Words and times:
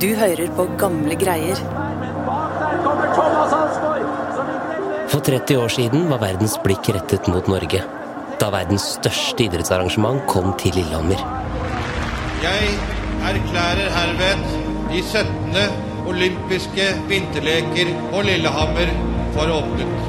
Du 0.00 0.08
hører 0.14 0.50
på 0.56 0.66
gamle 0.78 1.16
greier. 1.18 1.58
For 5.08 5.24
30 5.24 5.56
år 5.58 5.72
siden 5.72 6.06
var 6.10 6.20
verdens 6.22 6.58
blikk 6.64 6.90
rettet 6.94 7.28
mot 7.32 7.48
Norge. 7.50 7.80
Da 8.38 8.50
verdens 8.54 8.84
største 8.98 9.48
idrettsarrangement 9.48 10.22
kom 10.30 10.52
til 10.60 10.76
Lillehammer. 10.78 11.22
Jeg 12.44 12.74
erklærer 13.32 13.90
herved 13.96 14.44
de 14.92 15.02
17. 15.02 15.58
olympiske 16.08 16.86
vinterleker 17.10 17.90
på 18.12 18.22
Lillehammer 18.28 18.94
for 19.34 19.58
åpnet. 19.58 20.07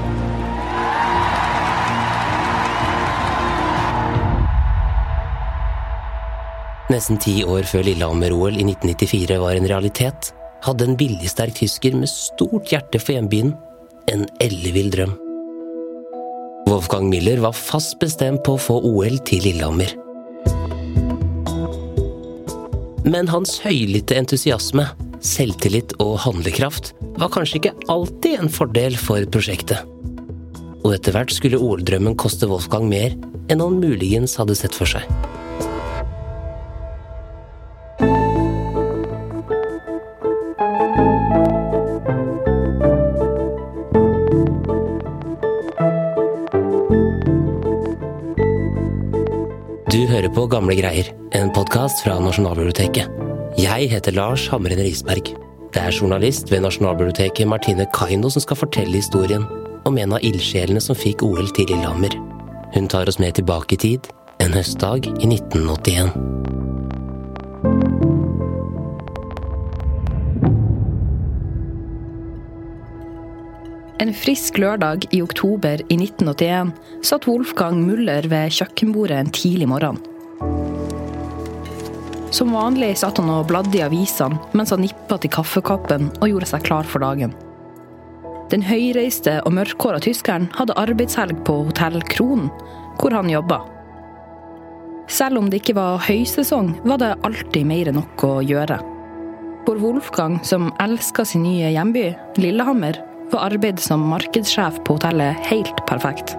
Nesten 6.89 7.19
ti 7.21 7.43
år 7.45 7.67
før 7.69 7.83
Lillehammer-OL 7.85 8.55
i 8.57 8.63
1994 8.65 9.35
var 9.38 9.53
en 9.53 9.67
realitet, 9.69 10.31
hadde 10.65 10.88
en 10.88 10.95
viljesterk 10.97 11.53
tysker 11.59 11.93
med 11.93 12.09
stort 12.09 12.71
hjerte 12.73 12.97
for 12.97 13.13
hjembyen 13.13 13.52
en 14.09 14.25
ellevill 14.41 14.89
drøm. 14.95 15.13
Wolfgang 16.66 17.05
Miller 17.11 17.44
var 17.45 17.53
fast 17.53 17.99
bestemt 18.02 18.41
på 18.45 18.57
å 18.57 18.61
få 18.61 18.80
OL 18.89 19.20
til 19.30 19.45
Lillehammer. 19.45 19.94
Men 23.05 23.30
hans 23.30 23.59
høylytte 23.61 24.17
entusiasme, 24.17 24.89
selvtillit 25.21 25.94
og 26.02 26.17
handlekraft 26.25 26.95
var 27.21 27.30
kanskje 27.38 27.61
ikke 27.61 27.77
alltid 27.94 28.41
en 28.41 28.53
fordel 28.53 28.97
for 28.97 29.30
prosjektet. 29.30 29.85
Og 30.81 30.95
etter 30.97 31.13
hvert 31.13 31.38
skulle 31.38 31.61
OL-drømmen 31.61 32.17
koste 32.17 32.49
Wolfgang 32.49 32.89
mer 32.89 33.13
enn 33.49 33.61
han 33.61 33.77
muligens 33.77 34.39
hadde 34.41 34.58
sett 34.58 34.73
for 34.73 34.89
seg. 34.89 35.05
Gamle 50.59 50.75
greier, 50.75 51.07
en 51.31 51.53
podkast 51.55 52.02
fra 52.03 52.17
Nasjonalbiblioteket. 52.19 53.07
Jeg 53.55 53.85
heter 53.93 54.11
Lars 54.11 54.43
Hamren 54.52 54.81
Risberg. 54.83 55.29
Det 55.71 55.79
er 55.79 55.95
journalist 55.95 56.52
ved 56.52 56.65
Nasjonalbiblioteket 56.65 57.47
Martine 57.47 57.85
Kaino 57.95 58.27
som 58.27 58.43
skal 58.43 58.59
fortelle 58.59 58.99
historien 58.99 59.45
om 59.87 59.95
en 59.95 60.17
av 60.17 60.25
ildsjelene 60.27 60.83
som 60.83 60.99
fikk 60.99 61.23
OL 61.23 61.47
til 61.55 61.69
Lillehammer. 61.71 62.11
Hun 62.73 62.91
tar 62.91 63.07
oss 63.07 63.21
med 63.23 63.37
tilbake 63.39 63.77
i 63.77 63.80
tid, 63.85 64.11
en 64.43 64.52
høstdag 64.52 65.07
i 65.07 65.31
1981. 65.31 66.11
En 74.03 74.11
frisk 74.25 74.59
lørdag 74.59 75.07
i 75.15 75.23
oktober 75.23 75.87
i 75.87 76.02
1981 76.03 76.75
satt 76.99 77.31
Wolfgang 77.31 77.80
Muller 77.87 78.27
ved 78.27 78.59
kjøkkenbordet 78.59 79.23
en 79.23 79.35
tidlig 79.39 79.71
morgen. 79.71 80.03
Som 82.31 82.53
vanlig 82.53 82.95
satt 83.02 83.17
han 83.17 83.31
og 83.33 83.47
bladde 83.49 83.77
i 83.77 83.83
avisene 83.85 84.38
mens 84.58 84.73
han 84.73 84.83
nippa 84.83 85.17
til 85.22 85.33
kaffekoppen 85.33 86.11
og 86.19 86.27
gjorde 86.30 86.49
seg 86.52 86.66
klar 86.67 86.88
for 86.88 87.03
dagen. 87.03 87.33
Den 88.49 88.63
høyreiste 88.66 89.36
og 89.45 89.53
mørkhåra 89.53 89.99
tyskeren 90.02 90.47
hadde 90.58 90.77
arbeidshelg 90.81 91.44
på 91.45 91.59
Hotell 91.67 91.99
Kronen, 92.09 92.49
hvor 92.97 93.13
han 93.13 93.30
jobba. 93.30 93.59
Selv 95.09 95.41
om 95.41 95.49
det 95.49 95.61
ikke 95.61 95.77
var 95.77 96.02
høysesong, 96.05 96.75
var 96.86 97.02
det 97.02 97.16
alltid 97.25 97.66
mer 97.69 97.89
enn 97.89 97.97
nok 97.97 98.25
å 98.25 98.33
gjøre. 98.45 98.80
For 99.66 99.77
Wolfgang, 99.81 100.39
som 100.45 100.71
elska 100.81 101.25
sin 101.25 101.43
nye 101.45 101.69
hjemby, 101.75 102.08
Lillehammer, 102.41 102.97
var 103.30 103.52
arbeidet 103.52 103.83
som 103.86 104.05
markedssjef 104.09 104.80
på 104.86 104.97
hotellet 104.97 105.38
helt 105.49 105.83
perfekt. 105.89 106.33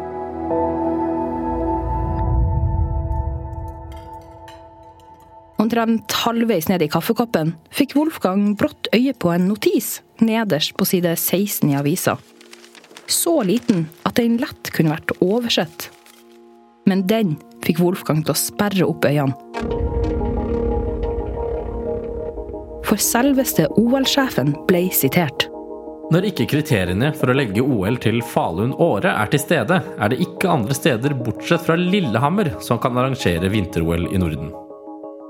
Omtrent 5.60 6.12
halvveis 6.24 6.70
ned 6.70 6.80
i 6.80 6.88
kaffekoppen 6.88 7.52
fikk 7.74 7.92
Wolfgang 7.98 8.54
brått 8.56 8.88
øye 8.96 9.12
på 9.12 9.32
en 9.34 9.50
notis 9.50 9.98
nederst 10.24 10.72
på 10.78 10.86
side 10.88 11.12
16 11.18 11.68
i 11.68 11.76
avisa. 11.76 12.16
Så 13.10 13.40
liten 13.44 13.84
at 14.08 14.16
den 14.16 14.38
lett 14.40 14.70
kunne 14.72 14.94
vært 14.94 15.12
oversett. 15.20 15.90
Men 16.88 17.04
den 17.10 17.34
fikk 17.66 17.82
Wolfgang 17.82 18.22
til 18.24 18.32
å 18.32 18.40
sperre 18.40 18.88
opp 18.88 19.04
øynene. 19.04 19.36
For 22.88 22.98
selveste 22.98 23.68
OL-sjefen 23.78 24.54
ble 24.66 24.86
sitert. 24.96 25.44
Når 26.10 26.30
ikke 26.32 26.48
kriteriene 26.56 27.12
for 27.14 27.30
å 27.30 27.36
legge 27.36 27.62
OL 27.62 28.00
til 28.02 28.18
Falun-Åre 28.32 29.12
er 29.12 29.30
til 29.30 29.44
stede, 29.44 29.78
er 29.78 30.10
det 30.10 30.18
ikke 30.24 30.50
andre 30.50 30.74
steder 30.74 31.14
bortsett 31.20 31.68
fra 31.68 31.76
Lillehammer 31.78 32.56
som 32.64 32.80
kan 32.82 32.98
arrangere 32.98 33.52
vinter-OL 33.52 34.08
i 34.10 34.18
Norden. 34.18 34.50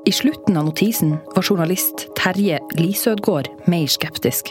I 0.05 0.13
slutten 0.13 0.57
av 0.57 0.65
notisen 0.65 1.17
var 1.35 1.43
journalist 1.43 2.07
Terje 2.17 2.59
Lisødgård 2.79 3.49
mer 3.69 3.87
skeptisk. 3.87 4.49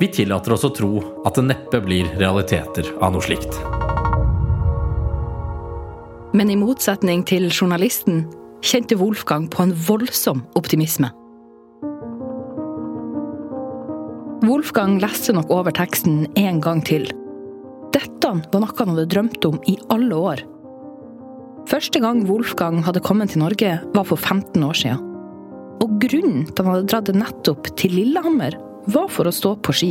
Vi 0.00 0.08
tillater 0.08 0.54
oss 0.54 0.64
å 0.64 0.70
tro 0.72 1.02
at 1.28 1.36
det 1.36 1.44
neppe 1.44 1.80
blir 1.84 2.08
realiteter 2.16 2.88
av 3.04 3.12
noe 3.12 3.24
slikt. 3.24 3.58
Men 6.32 6.48
i 6.52 6.56
motsetning 6.56 7.26
til 7.28 7.50
journalisten 7.50 8.24
kjente 8.64 8.96
Wolfgang 8.96 9.44
på 9.52 9.66
en 9.66 9.76
voldsom 9.76 10.40
optimisme. 10.56 11.12
Wolfgang 14.46 14.96
leste 15.04 15.36
nok 15.36 15.52
over 15.52 15.76
teksten 15.76 16.24
en 16.40 16.64
gang 16.64 16.80
til. 16.80 17.10
Dette 17.92 18.32
var 18.32 18.64
noe 18.64 18.76
han 18.80 18.96
hadde 18.96 19.10
drømt 19.12 19.52
om 19.52 19.60
i 19.68 19.76
alle 19.92 20.16
år. 20.32 20.46
Første 21.66 21.98
gang 21.98 22.20
Wolfgang 22.28 22.78
hadde 22.86 23.02
kommet 23.02 23.32
til 23.32 23.42
Norge, 23.42 23.72
var 23.90 24.04
for 24.06 24.20
15 24.20 24.62
år 24.62 24.76
siden. 24.78 25.00
Og 25.82 25.96
grunnen 26.02 26.44
til 26.46 26.62
han 26.62 26.76
hadde 26.76 26.90
dratt 26.92 27.10
nettopp 27.16 27.72
til 27.78 27.96
Lillehammer, 27.98 28.54
var 28.94 29.08
for 29.10 29.26
å 29.26 29.34
stå 29.34 29.56
på 29.66 29.74
ski. 29.74 29.90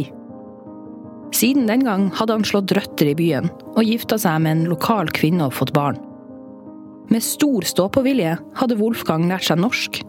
Siden 1.35 1.67
den 1.67 1.83
gang 1.83 2.07
hadde 2.15 2.37
han 2.37 2.47
slått 2.47 2.71
røtter 2.77 3.09
i 3.11 3.15
byen 3.17 3.49
og 3.73 3.83
gifta 3.83 4.15
seg 4.21 4.39
med 4.45 4.53
en 4.53 4.69
lokal 4.71 5.11
kvinne 5.11 5.49
og 5.49 5.57
fått 5.57 5.73
barn. 5.75 5.99
Med 7.11 7.25
stor 7.25 7.67
stå-på-vilje 7.67 8.37
hadde 8.61 8.77
Wolfgang 8.79 9.27
lært 9.27 9.49
seg 9.49 9.59
norsk. 9.59 9.99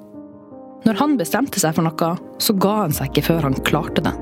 Når 0.87 1.01
han 1.01 1.19
bestemte 1.19 1.59
seg 1.59 1.75
for 1.75 1.89
noe, 1.89 2.13
så 2.39 2.55
ga 2.63 2.77
han 2.85 2.95
seg 2.95 3.11
ikke 3.11 3.27
før 3.33 3.49
han 3.49 3.59
klarte 3.67 4.07
det. 4.07 4.15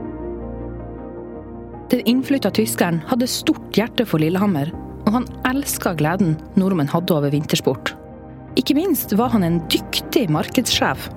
Den 1.93 2.01
innflytta 2.09 2.49
tyskeren 2.57 3.03
hadde 3.11 3.29
stort 3.29 3.77
hjerte 3.77 4.09
for 4.09 4.23
Lillehammer, 4.23 4.73
og 5.05 5.13
han 5.19 5.29
elska 5.51 5.95
gleden 5.99 6.35
nordmenn 6.59 6.91
hadde 6.93 7.15
over 7.17 7.33
vintersport. 7.35 7.95
Ikke 8.61 8.77
minst 8.79 9.13
var 9.19 9.33
han 9.35 9.45
en 9.47 9.61
dyktig 9.73 10.29
markedssjef, 10.33 11.09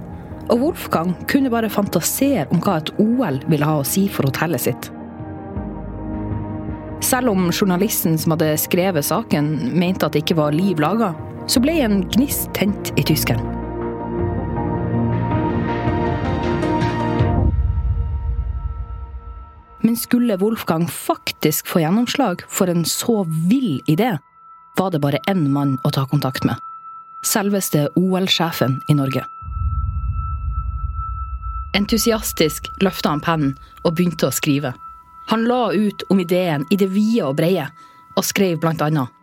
og 0.48 0.62
Wolfgang 0.62 1.14
kunne 1.30 1.52
bare 1.54 1.72
fantasere 1.72 2.48
om 2.54 2.62
hva 2.64 2.80
et 2.82 2.94
OL 3.04 3.42
ville 3.52 3.68
ha 3.68 3.80
å 3.80 3.88
si 3.88 4.08
for 4.12 4.30
hotellet 4.30 4.68
sitt. 4.68 4.90
Selv 7.04 7.32
om 7.32 7.52
journalisten 7.52 8.18
som 8.18 8.34
hadde 8.34 8.56
skrevet 8.60 9.06
saken, 9.06 9.52
mente 9.78 10.08
at 10.08 10.16
det 10.16 10.26
ikke 10.26 10.40
var 10.40 10.56
liv 10.56 10.82
laga, 10.82 11.14
så 11.48 11.62
ble 11.64 11.78
en 11.86 12.02
gnist 12.16 12.50
tent 12.58 12.92
i 12.98 13.06
tyskeren. 13.06 13.57
Men 19.88 19.98
skulle 19.98 20.38
Wolfgang 20.38 20.88
faktisk 20.88 21.68
få 21.68 21.80
gjennomslag 21.80 22.42
for 22.50 22.68
en 22.68 22.86
så 22.86 23.24
vill 23.24 23.82
idé, 23.88 24.18
var 24.78 24.92
det 24.92 25.00
bare 25.00 25.22
én 25.32 25.46
mann 25.48 25.78
å 25.88 25.92
ta 25.96 26.04
kontakt 26.12 26.44
med. 26.44 26.60
Selveste 27.24 27.86
OL-sjefen 27.96 28.82
i 28.92 28.98
Norge. 29.00 29.24
Entusiastisk 31.80 32.68
løfta 32.84 33.14
han 33.16 33.24
pennen 33.24 33.54
og 33.86 33.96
begynte 33.96 34.28
å 34.28 34.36
skrive. 34.36 34.74
Han 35.32 35.48
la 35.48 35.72
ut 35.72 36.04
om 36.12 36.20
ideen 36.20 36.68
i 36.68 36.76
det 36.76 36.92
vide 36.92 37.24
og 37.30 37.40
breie, 37.40 37.70
og 38.20 38.28
skrev 38.28 38.60
blant 38.60 38.84
annet 38.84 39.17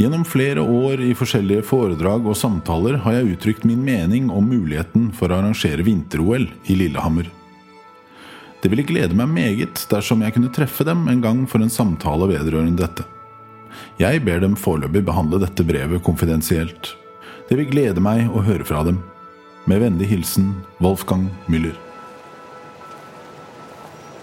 Gjennom 0.00 0.22
flere 0.24 0.62
år 0.64 1.02
i 1.04 1.10
forskjellige 1.12 1.60
foredrag 1.68 2.24
og 2.24 2.36
samtaler 2.38 2.96
har 3.04 3.18
jeg 3.18 3.34
uttrykt 3.34 3.66
min 3.68 3.82
mening 3.84 4.30
om 4.32 4.46
muligheten 4.48 5.10
for 5.12 5.28
å 5.28 5.36
arrangere 5.36 5.84
vinter-OL 5.84 6.46
i 6.72 6.76
Lillehammer. 6.78 7.26
Det 8.62 8.70
ville 8.72 8.86
glede 8.88 9.16
meg 9.18 9.28
meget 9.28 9.82
dersom 9.90 10.22
jeg 10.24 10.32
kunne 10.32 10.52
treffe 10.56 10.86
dem 10.88 11.02
en 11.12 11.20
gang 11.20 11.42
for 11.44 11.60
en 11.60 11.72
samtale 11.72 12.30
vedrørende 12.30 12.80
dette. 12.80 13.04
Jeg 14.00 14.22
ber 14.24 14.40
dem 14.40 14.54
foreløpig 14.56 15.02
behandle 15.04 15.42
dette 15.42 15.66
brevet 15.68 16.00
konfidensielt. 16.06 16.94
Det 17.50 17.58
vil 17.60 17.68
glede 17.68 18.00
meg 18.00 18.30
å 18.32 18.40
høre 18.46 18.64
fra 18.64 18.80
dem. 18.86 19.02
Med 19.68 19.82
vennlig 19.84 20.08
hilsen 20.14 20.54
Wolfgang 20.80 21.26
Müller. 21.44 21.76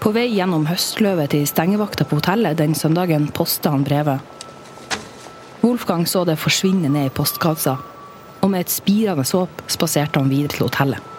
På 0.02 0.10
vei 0.14 0.26
gjennom 0.32 0.66
høstløvet 0.66 1.36
til 1.36 1.46
stengevakta 1.46 2.02
på 2.02 2.18
hotellet 2.18 2.58
den 2.58 2.74
søndagen 2.74 3.30
posta 3.30 3.70
han 3.76 3.86
brevet. 3.86 4.37
Wolfgang 5.60 6.06
så 6.06 6.24
det 6.24 6.38
forsvinne 6.38 6.88
ned 6.92 7.08
i 7.08 7.14
postkassa, 7.14 7.76
og 8.42 8.50
med 8.52 8.62
et 8.62 8.70
spirende 8.70 9.26
håp 9.26 9.62
spaserte 9.66 10.20
han 10.20 10.30
videre 10.30 10.54
til 10.54 10.68
hotellet. 10.68 11.14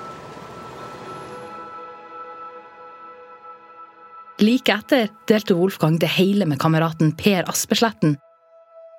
Like 4.40 4.72
etter 4.72 5.10
delte 5.28 5.58
Wolfgang 5.60 5.98
det 6.00 6.14
hele 6.16 6.46
med 6.48 6.62
kameraten 6.64 7.12
Per 7.20 7.50
Aspersletten. 7.52 8.16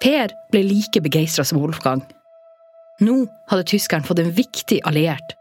Per 0.05 0.35
ble 0.53 0.61
like 0.67 1.01
begeistra 1.01 1.47
som 1.49 1.63
Wolfgang. 1.63 2.03
Nå 3.01 3.23
hadde 3.49 3.65
tyskeren 3.65 4.05
fått 4.05 4.21
en 4.21 4.35
viktig 4.37 4.83
alliert, 4.85 5.33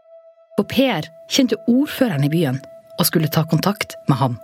og 0.56 0.64
Per 0.72 1.04
kjente 1.28 1.60
ordføreren 1.68 2.24
i 2.24 2.32
byen 2.32 2.62
og 2.96 3.08
skulle 3.08 3.28
ta 3.28 3.44
kontakt 3.44 3.98
med 4.08 4.16
han. 4.22 4.40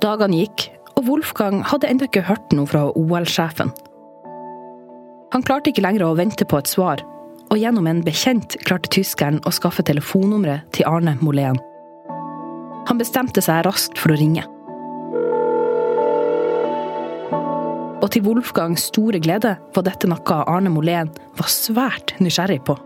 Dagene 0.00 0.40
gikk, 0.40 0.70
og 1.00 1.06
Wolfgang 1.08 1.62
hadde 1.64 1.88
ennå 1.88 2.04
ikke 2.10 2.26
hørt 2.28 2.52
noe 2.52 2.68
fra 2.68 2.90
OL-sjefen. 2.92 3.72
Han 5.32 5.44
klarte 5.46 5.70
ikke 5.70 5.84
lenger 5.84 6.04
å 6.04 6.16
vente 6.18 6.44
på 6.44 6.58
et 6.60 6.68
svar, 6.68 7.00
og 7.50 7.58
gjennom 7.58 7.88
en 7.88 8.02
bekjent 8.04 8.58
klarte 8.66 8.90
tyskeren 8.92 9.40
å 9.48 9.52
skaffe 9.54 9.84
telefonnummeret 9.86 10.68
til 10.76 10.88
Arne 10.90 11.16
Molén. 11.22 11.56
Han 12.90 13.00
bestemte 13.00 13.40
seg 13.44 13.64
raskt 13.64 13.96
for 14.00 14.12
å 14.12 14.18
ringe. 14.20 14.44
Og 18.00 18.08
til 18.12 18.24
Wolfgangs 18.26 18.88
store 18.90 19.20
glede 19.22 19.56
var 19.74 19.86
dette 19.86 20.08
noe 20.10 20.40
Arne 20.50 20.72
Molén 20.72 21.12
var 21.38 21.52
svært 21.52 22.16
nysgjerrig 22.20 22.60
på. 22.68 22.76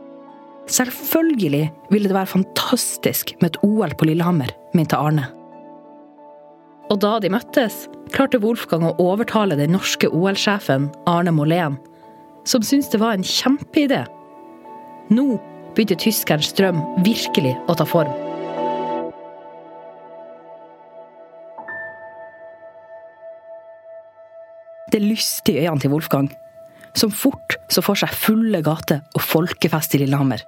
Selvfølgelig 0.70 1.66
ville 1.90 2.08
det 2.10 2.16
være 2.16 2.34
fantastisk 2.38 3.34
med 3.40 3.52
et 3.52 3.64
OL 3.66 3.94
på 3.98 4.06
Lillehammer, 4.08 4.52
mente 4.76 4.98
Arne. 4.98 5.32
Og 6.92 7.00
da 7.00 7.16
de 7.22 7.30
møttes, 7.32 7.86
klarte 8.12 8.40
Wolfgang 8.42 8.84
å 8.84 8.94
overtale 9.02 9.56
den 9.56 9.72
norske 9.74 10.10
OL-sjefen 10.12 10.90
Arne 11.08 11.32
Molén, 11.32 11.78
som 12.44 12.62
syntes 12.62 12.92
det 12.92 13.00
var 13.00 13.16
en 13.16 13.24
kjempeidé. 13.24 14.04
Nå 15.14 15.38
begynte 15.74 15.96
tyskerens 16.00 16.52
drøm 16.56 16.82
virkelig 17.06 17.54
å 17.68 17.76
ta 17.78 17.88
form. 17.88 18.12
Det 24.92 25.00
lyste 25.02 25.50
i 25.50 25.64
øynene 25.64 25.82
til 25.82 25.90
Wolfgang, 25.90 26.28
som 26.94 27.10
fort 27.10 27.56
så 27.72 27.82
for 27.82 27.98
seg 27.98 28.12
fulle 28.14 28.60
gater 28.62 29.00
og 29.16 29.24
folkefest 29.24 29.96
i 29.96 30.04
Lillehammer. 30.04 30.44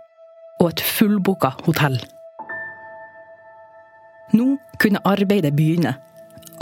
Og 0.60 0.70
et 0.70 0.84
fullbooka 0.84 1.56
hotell. 1.66 1.98
Nå 4.36 4.54
kunne 4.78 5.02
arbeidet 5.04 5.56
begynne. 5.56 5.96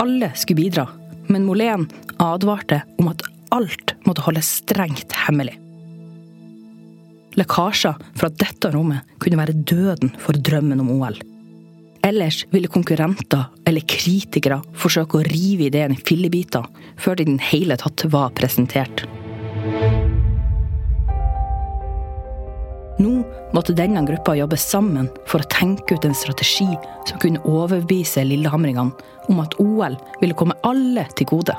Alle 0.05 0.31
skulle 0.35 0.61
bidra, 0.61 0.87
men 1.27 1.45
Molén 1.45 1.87
advarte 2.21 2.83
om 3.01 3.07
at 3.09 3.23
alt 3.49 3.95
måtte 4.05 4.21
holdes 4.21 4.51
strengt 4.59 5.15
hemmelig. 5.25 5.55
Lekkasjer 7.39 7.97
fra 8.13 8.29
dette 8.29 8.69
rommet 8.75 9.15
kunne 9.17 9.39
være 9.39 9.55
døden 9.65 10.13
for 10.21 10.37
drømmen 10.37 10.83
om 10.83 10.91
OL. 10.93 11.17
Ellers 12.05 12.43
ville 12.53 12.69
konkurrenter 12.69 13.47
eller 13.65 13.89
kritikere 13.89 14.61
forsøke 14.77 15.23
å 15.23 15.25
rive 15.25 15.71
ideen 15.71 15.97
i 15.97 16.03
fillebiter 16.05 16.69
før 17.01 17.17
den 17.23 17.33
i 17.33 17.39
det 17.39 17.49
hele 17.49 17.81
tatt 17.81 18.05
var 18.13 18.29
presentert. 18.37 19.07
Nå 22.95 23.11
måtte 23.51 23.75
denne 23.75 24.05
gruppa 24.07 24.37
jobbe 24.37 24.57
sammen 24.59 25.09
for 25.27 25.43
å 25.43 25.49
tenke 25.51 25.97
ut 25.97 26.05
en 26.07 26.15
strategi 26.15 26.67
som 27.07 27.19
kunne 27.19 27.41
overbevise 27.43 28.23
lillehamringene 28.23 28.93
om 29.31 29.41
at 29.43 29.57
OL 29.59 29.97
ville 30.21 30.37
komme 30.37 30.55
alle 30.63 31.03
til 31.19 31.27
gode. 31.33 31.57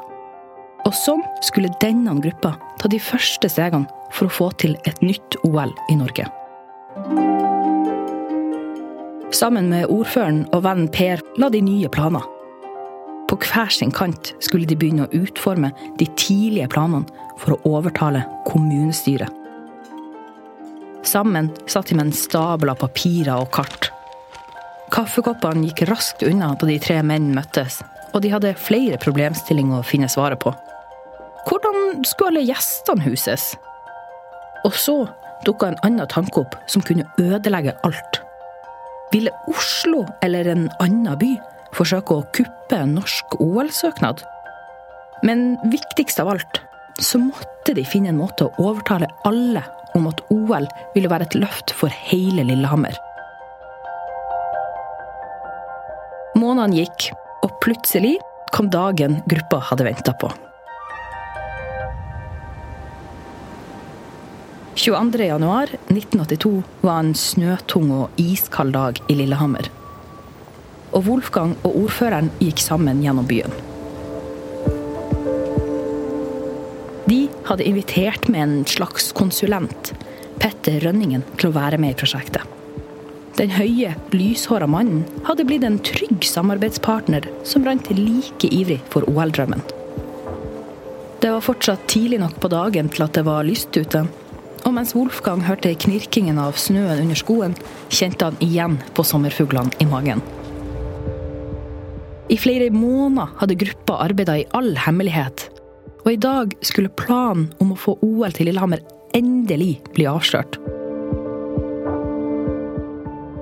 Og 0.87 0.95
sånn 0.97 1.25
skulle 1.45 1.75
denne 1.83 2.15
gruppa 2.23 2.55
ta 2.81 2.89
de 2.89 3.01
første 3.03 3.51
stegene 3.53 3.91
for 4.15 4.29
å 4.29 4.33
få 4.33 4.49
til 4.63 4.77
et 4.89 5.03
nytt 5.05 5.37
OL 5.45 5.75
i 5.93 5.99
Norge. 5.99 6.29
Sammen 9.37 9.69
med 9.69 9.91
ordføreren 9.93 10.47
og 10.55 10.63
vennen 10.65 10.89
Per 10.95 11.21
la 11.37 11.51
de 11.53 11.61
nye 11.61 11.91
planer. 11.93 12.25
På 13.27 13.37
hver 13.43 13.73
sin 13.75 13.91
kant 13.93 14.33
skulle 14.41 14.69
de 14.71 14.79
begynne 14.79 15.05
å 15.05 15.19
utforme 15.19 15.75
de 15.99 16.07
tidlige 16.17 16.71
planene 16.73 17.05
for 17.43 17.57
å 17.57 17.75
overtale 17.77 18.23
kommunestyret. 18.47 19.46
Sammen 21.07 21.53
satt 21.71 21.87
de 21.87 21.95
med 21.95 22.09
en 22.09 22.17
stabel 22.17 22.73
av 22.73 22.81
papirer 22.81 23.39
og 23.39 23.53
kart. 23.55 23.93
Kaffekoppene 24.91 25.69
gikk 25.69 25.85
raskt 25.91 26.25
unna 26.27 26.53
da 26.59 26.67
de 26.67 26.79
tre 26.83 26.99
menn 27.07 27.33
møttes, 27.35 27.79
og 28.13 28.23
de 28.25 28.33
hadde 28.33 28.57
flere 28.59 28.99
problemstillinger 29.03 29.81
å 29.81 29.87
finne 29.87 30.11
svaret 30.11 30.43
på. 30.43 30.53
Hvordan 31.47 32.03
skulle 32.07 32.35
alle 32.35 32.47
gjestene 32.49 33.07
huses? 33.07 33.53
Og 34.67 34.75
så 34.75 34.97
dukka 35.47 35.71
en 35.71 35.83
annen 35.87 36.11
tanke 36.11 36.43
opp 36.43 36.57
som 36.71 36.83
kunne 36.83 37.07
ødelegge 37.23 37.77
alt. 37.87 38.21
Ville 39.13 39.35
Oslo 39.51 40.03
eller 40.27 40.49
en 40.51 40.67
annen 40.83 41.19
by 41.21 41.37
forsøke 41.77 42.17
å 42.17 42.27
kuppe 42.35 42.81
en 42.81 42.97
norsk 42.99 43.39
OL-søknad? 43.39 44.25
Men 45.23 45.55
viktigst 45.71 46.19
av 46.21 46.35
alt, 46.35 46.61
så 46.99 47.21
måtte 47.23 47.77
de 47.77 47.85
finne 47.87 48.11
en 48.11 48.19
måte 48.19 48.49
å 48.49 48.71
overtale 48.73 49.09
alle 49.29 49.63
om 49.97 50.09
at 50.11 50.23
OL 50.33 50.67
ville 50.95 51.11
være 51.11 51.29
et 51.29 51.37
løft 51.41 51.75
for 51.77 51.93
hele 52.11 52.45
Lillehammer. 52.47 52.97
Månedene 56.37 56.83
gikk, 56.83 57.11
og 57.47 57.55
plutselig 57.65 58.17
kom 58.53 58.69
dagen 58.73 59.23
gruppa 59.31 59.63
hadde 59.71 59.87
venta 59.89 60.13
på. 60.21 60.29
22.1.1982 64.77 66.51
var 66.85 66.99
en 67.01 67.15
snøtung 67.17 67.89
og 67.97 68.21
iskald 68.21 68.75
dag 68.77 69.01
i 69.09 69.17
Lillehammer. 69.17 69.71
Og 70.93 71.09
Wolfgang 71.09 71.57
og 71.65 71.81
ordføreren 71.87 72.29
gikk 72.43 72.61
sammen 72.63 73.01
gjennom 73.05 73.27
byen. 73.29 73.53
De 77.07 77.29
hadde 77.47 77.65
invitert 77.65 78.29
med 78.29 78.43
en 78.43 78.65
slags 78.67 79.13
konsulent, 79.15 79.93
Petter 80.43 80.81
Rønningen, 80.83 81.23
til 81.39 81.51
å 81.53 81.55
være 81.55 81.79
med 81.79 81.95
i 81.95 81.99
prosjektet. 82.01 82.43
Den 83.37 83.53
høye, 83.53 83.93
lyshåra 84.17 84.67
mannen 84.71 85.05
hadde 85.27 85.45
blitt 85.47 85.65
en 85.67 85.79
trygg 85.85 86.25
samarbeidspartner 86.25 87.29
som 87.45 87.67
rant 87.69 87.91
like 87.93 88.49
ivrig 88.49 88.81
for 88.91 89.07
OL-drømmen. 89.13 89.61
Det 91.21 91.31
var 91.31 91.45
fortsatt 91.45 91.85
tidlig 91.91 92.19
nok 92.23 92.39
på 92.41 92.51
dagen 92.53 92.89
til 92.93 93.05
at 93.07 93.15
det 93.17 93.27
var 93.29 93.47
lyst 93.47 93.77
ute, 93.77 94.07
og 94.67 94.75
mens 94.75 94.97
Wolfgang 94.97 95.45
hørte 95.47 95.77
knirkingen 95.79 96.41
av 96.43 96.59
snøen 96.59 97.05
under 97.05 97.19
skoen, 97.19 97.55
kjente 97.93 98.27
han 98.27 98.41
igjen 98.43 98.81
på 98.97 99.05
sommerfuglene 99.07 99.79
i 99.79 99.87
magen. 99.87 100.25
I 102.33 102.39
flere 102.41 102.73
måneder 102.75 103.37
hadde 103.39 103.61
gruppa 103.61 104.01
arbeida 104.09 104.41
i 104.41 104.49
all 104.59 104.73
hemmelighet, 104.83 105.47
og 106.07 106.13
i 106.15 106.21
dag 106.23 106.53
skulle 106.63 106.93
planen 106.95 107.49
om 107.59 107.73
å 107.75 107.81
få 107.83 107.97
OL 108.07 108.31
til 108.35 108.47
Lillehammer 108.47 108.83
endelig 109.17 109.81
bli 109.97 110.07
avslørt. 110.07 110.61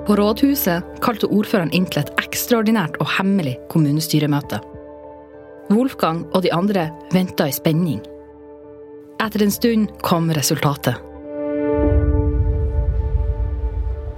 På 0.05 0.17
rådhuset 0.17 0.97
kalte 1.05 1.29
ordføreren 1.29 1.73
inn 1.77 1.85
til 1.89 2.03
et 2.03 2.13
ekstraordinært 2.21 2.97
og 3.01 3.11
hemmelig 3.19 3.59
kommunestyremøte. 3.73 4.61
Wolfgang 5.73 6.25
og 6.33 6.45
de 6.45 6.53
andre 6.53 6.89
venta 7.13 7.49
i 7.49 7.57
spenning. 7.57 8.01
Etter 9.21 9.45
en 9.45 9.53
stund 9.53 9.93
kom 10.05 10.33
resultatet. 10.37 10.97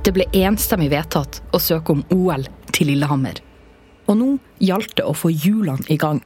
Det 0.07 0.15
ble 0.15 0.27
enstemmig 0.39 0.93
vedtatt 0.95 1.41
å 1.55 1.59
søke 1.63 1.95
om 1.95 2.07
OL 2.15 2.47
til 2.71 2.93
Lillehammer. 2.93 3.43
Og 4.07 4.19
nå 4.19 4.33
gjaldt 4.63 4.95
det 4.99 5.07
å 5.07 5.15
få 5.19 5.33
hjulene 5.35 5.87
i 5.91 5.99
gang. 5.99 6.23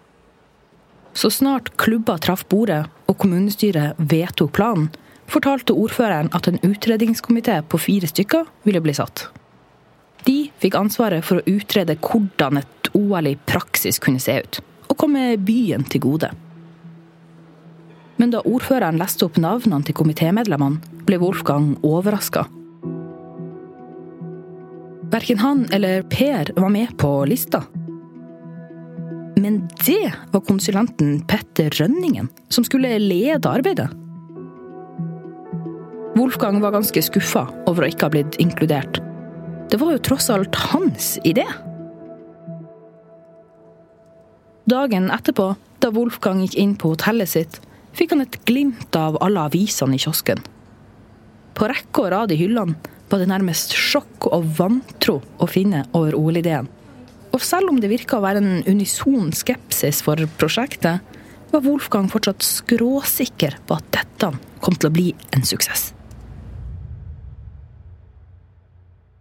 Så 1.12 1.31
snart 1.31 1.73
klubba 1.76 2.19
traff 2.19 2.45
bordet 2.49 2.85
og 3.11 3.19
kommunestyret 3.19 3.99
vedtok 3.99 4.52
planen, 4.57 4.90
fortalte 5.31 5.75
ordføreren 5.75 6.31
at 6.35 6.49
en 6.50 6.59
utredningskomité 6.67 7.61
på 7.62 7.79
fire 7.79 8.09
stykker 8.11 8.49
ville 8.67 8.83
bli 8.83 8.95
satt. 8.97 9.29
De 10.26 10.50
fikk 10.61 10.76
ansvaret 10.76 11.25
for 11.25 11.40
å 11.40 11.49
utrede 11.49 11.97
hvordan 12.02 12.61
et 12.61 12.90
OL 12.99 13.31
i 13.31 13.38
praksis 13.49 14.00
kunne 14.02 14.21
se 14.23 14.37
ut, 14.43 14.61
og 14.90 14.99
komme 15.00 15.35
byen 15.38 15.87
til 15.88 16.05
gode. 16.05 16.31
Men 18.21 18.35
da 18.35 18.43
ordføreren 18.45 18.99
leste 19.00 19.25
opp 19.25 19.38
navnene 19.40 19.87
til 19.87 19.97
komitémedlemmene, 19.97 20.83
ble 21.09 21.19
Wolfgang 21.23 21.73
overraska. 21.87 22.45
Verken 25.11 25.40
han 25.43 25.64
eller 25.75 26.05
Per 26.07 26.52
var 26.55 26.71
med 26.71 26.93
på 27.00 27.09
lista. 27.26 27.64
Men 29.50 29.69
det 29.87 30.12
var 30.30 30.40
konsulenten 30.47 31.25
Petter 31.26 31.71
Rønningen 31.75 32.28
som 32.54 32.62
skulle 32.64 32.92
lede 33.02 33.50
arbeidet. 33.50 33.88
Wolfgang 36.14 36.61
var 36.62 36.76
ganske 36.76 37.02
skuffa 37.02 37.49
over 37.66 37.83
å 37.83 37.88
ikke 37.90 38.07
ha 38.07 38.12
blitt 38.14 38.38
inkludert. 38.38 39.00
Det 39.66 39.80
var 39.83 39.97
jo 39.97 40.04
tross 40.07 40.30
alt 40.30 40.54
hans 40.71 41.16
idé. 41.26 41.49
Dagen 44.71 45.11
etterpå 45.11 45.50
Da 45.83 45.90
Wolfgang 45.99 46.45
gikk 46.47 46.54
inn 46.54 46.78
på 46.78 46.95
hotellet 46.95 47.35
sitt, 47.35 47.59
fikk 47.90 48.14
han 48.14 48.23
et 48.28 48.38
glimt 48.47 48.95
av 48.95 49.19
alle 49.19 49.49
avisene 49.50 49.99
i 49.99 50.04
kiosken. 50.04 50.45
På 51.59 51.66
rekke 51.75 52.07
og 52.07 52.12
rad 52.14 52.30
i 52.30 52.38
hyllene 52.38 52.78
var 53.11 53.19
det 53.19 53.33
nærmest 53.35 53.75
sjokk 53.75 54.30
og 54.30 54.52
vantro 54.61 55.19
å 55.42 55.50
finne 55.50 55.88
over 55.90 56.14
OL-ideen. 56.14 56.71
Og 57.31 57.43
selv 57.45 57.71
om 57.71 57.79
det 57.81 57.91
virka 57.93 58.19
å 58.19 58.25
være 58.25 58.43
en 58.43 58.65
unison 58.67 59.31
skepsis 59.37 60.03
for 60.07 60.19
prosjektet, 60.41 61.01
var 61.51 61.65
Wolfgang 61.67 62.11
fortsatt 62.11 62.45
skråsikker 62.47 63.57
på 63.67 63.79
at 63.79 63.89
dette 63.95 64.31
kom 64.63 64.77
til 64.77 64.91
å 64.91 64.95
bli 64.95 65.09
en 65.35 65.47
suksess. 65.47 65.91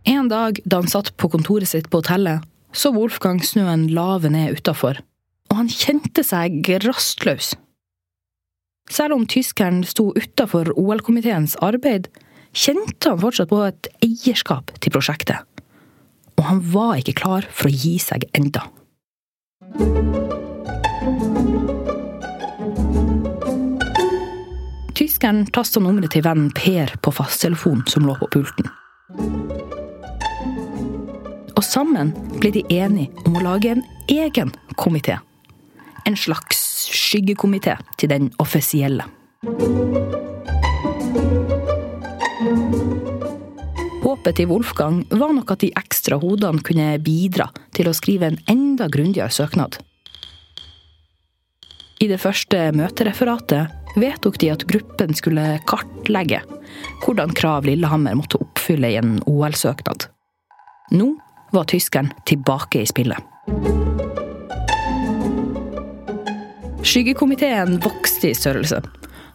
En 0.10 0.30
dag 0.30 0.60
da 0.66 0.80
han 0.82 0.90
satt 0.90 1.12
på 1.18 1.30
kontoret 1.32 1.70
sitt 1.70 1.90
på 1.90 2.02
hotellet, 2.02 2.46
så 2.74 2.92
Wolfgang 2.94 3.42
snøen 3.46 3.88
lave 3.94 4.30
ned 4.34 4.58
utafor, 4.58 5.02
og 5.50 5.58
han 5.58 5.70
kjente 5.70 6.24
seg 6.26 6.70
rastløs. 6.86 7.54
Selv 8.90 9.18
om 9.18 9.26
tyskeren 9.30 9.84
sto 9.86 10.10
utafor 10.18 10.72
OL-komiteens 10.74 11.56
arbeid, 11.66 12.10
kjente 12.58 13.12
han 13.12 13.22
fortsatt 13.22 13.52
på 13.52 13.62
et 13.68 13.90
eierskap 14.06 14.74
til 14.82 14.94
prosjektet. 14.96 15.46
Og 16.40 16.46
han 16.48 16.62
var 16.72 16.96
ikke 17.02 17.18
klar 17.20 17.48
for 17.52 17.68
å 17.68 17.74
gi 17.74 17.98
seg 18.00 18.24
enda. 18.38 18.64
Tyskeren 24.96 25.44
tasta 25.52 25.84
nummeret 25.84 26.16
til 26.16 26.24
vennen 26.24 26.54
Per 26.56 26.96
på 27.04 27.12
fasttelefonen 27.16 27.84
som 27.92 28.08
lå 28.08 28.16
på 28.22 28.32
pulten. 28.38 28.72
Og 31.60 31.66
sammen 31.66 32.14
ble 32.40 32.54
de 32.56 32.64
enige 32.72 33.12
om 33.28 33.36
å 33.36 33.44
lage 33.44 33.76
en 33.76 33.84
egen 34.08 34.56
komité. 34.80 35.20
En 36.08 36.16
slags 36.16 36.88
skyggekomité 36.96 37.76
til 38.00 38.16
den 38.16 38.32
offisielle. 38.40 39.04
Håpet 44.20 44.36
til 44.36 44.50
Wolfgang 44.52 44.98
var 45.16 45.32
nok 45.32 45.54
at 45.54 45.62
de 45.64 45.70
ekstra 45.80 46.18
hodene 46.20 46.60
kunne 46.60 46.98
bidra 47.00 47.46
til 47.72 47.88
å 47.88 47.94
skrive 47.96 48.28
en 48.28 48.40
enda 48.52 48.90
grundigere 48.92 49.32
søknad. 49.32 49.78
I 52.04 52.10
det 52.12 52.18
første 52.20 52.66
møtereferatet 52.76 53.96
vedtok 53.96 54.42
de 54.44 54.50
at 54.52 54.66
gruppen 54.68 55.16
skulle 55.16 55.46
kartlegge 55.72 56.42
hvordan 57.06 57.32
krav 57.32 57.64
Lillehammer 57.70 58.20
måtte 58.20 58.42
oppfylle 58.44 58.92
i 58.92 59.00
en 59.00 59.22
OL-søknad. 59.24 60.10
Nå 61.00 61.14
var 61.56 61.72
tyskeren 61.72 62.12
tilbake 62.28 62.84
i 62.84 62.92
spillet. 62.92 63.24
Skyggekomiteen 66.84 67.80
vokste 67.88 68.34
i 68.34 68.36
størrelse, 68.36 68.84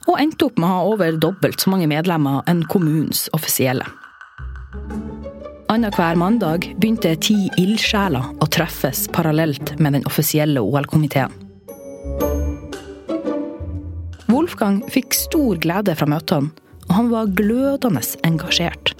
og 0.04 0.20
endte 0.20 0.52
opp 0.52 0.60
med 0.60 0.68
å 0.68 0.76
ha 0.76 0.86
over 0.92 1.16
dobbelt 1.16 1.64
så 1.64 1.72
mange 1.72 1.88
medlemmer 1.88 2.44
enn 2.52 2.66
kommunens 2.68 3.30
offisielle. 3.32 3.88
Annenhver 5.72 6.14
mandag 6.20 6.68
begynte 6.78 7.14
ti 7.18 7.48
ildsjeler 7.58 8.34
å 8.38 8.46
treffes 8.52 9.06
parallelt 9.14 9.74
med 9.82 9.96
den 9.96 10.04
offisielle 10.06 10.62
OL-komiteen. 10.62 11.32
Wolfgang 14.30 14.82
fikk 14.92 15.16
stor 15.16 15.58
glede 15.62 15.96
fra 15.98 16.08
møtene, 16.10 16.52
og 16.88 16.94
han 16.98 17.10
var 17.10 17.32
glødende 17.38 18.02
engasjert. 18.26 18.94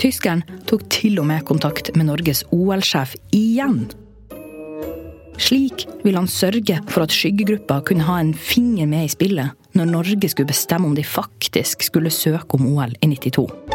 Tyskeren 0.00 0.42
tok 0.68 0.86
til 0.92 1.20
og 1.22 1.28
med 1.30 1.44
kontakt 1.48 1.92
med 1.96 2.08
Norges 2.08 2.44
OL-sjef 2.54 3.14
igjen. 3.34 3.86
Slik 5.36 5.86
ville 6.04 6.20
han 6.20 6.30
sørge 6.30 6.78
for 6.88 7.04
at 7.04 7.14
skyggegruppa 7.14 7.80
kunne 7.88 8.06
ha 8.06 8.20
en 8.22 8.34
finger 8.34 8.86
med 8.90 9.08
i 9.08 9.14
spillet 9.14 9.74
når 9.74 9.90
Norge 9.90 10.30
skulle 10.30 10.52
bestemme 10.52 10.86
om 10.86 10.94
de 10.94 11.04
faktisk 11.06 11.82
skulle 11.90 12.14
søke 12.14 12.60
om 12.60 12.68
OL 12.76 12.94
i 13.02 13.10
92. 13.16 13.73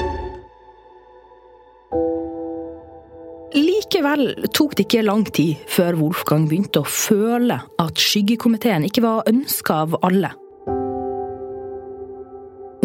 Likevel 3.99 4.45
tok 4.55 4.77
det 4.79 4.85
ikke 4.85 5.01
lang 5.03 5.25
tid 5.35 5.57
før 5.67 5.97
Wolfgang 5.99 6.45
begynte 6.47 6.79
å 6.79 6.87
føle 6.87 7.57
at 7.83 7.99
skyggekomiteen 7.99 8.85
ikke 8.87 9.01
var 9.03 9.25
ønska 9.27 9.79
av 9.83 9.97
alle. 10.07 10.29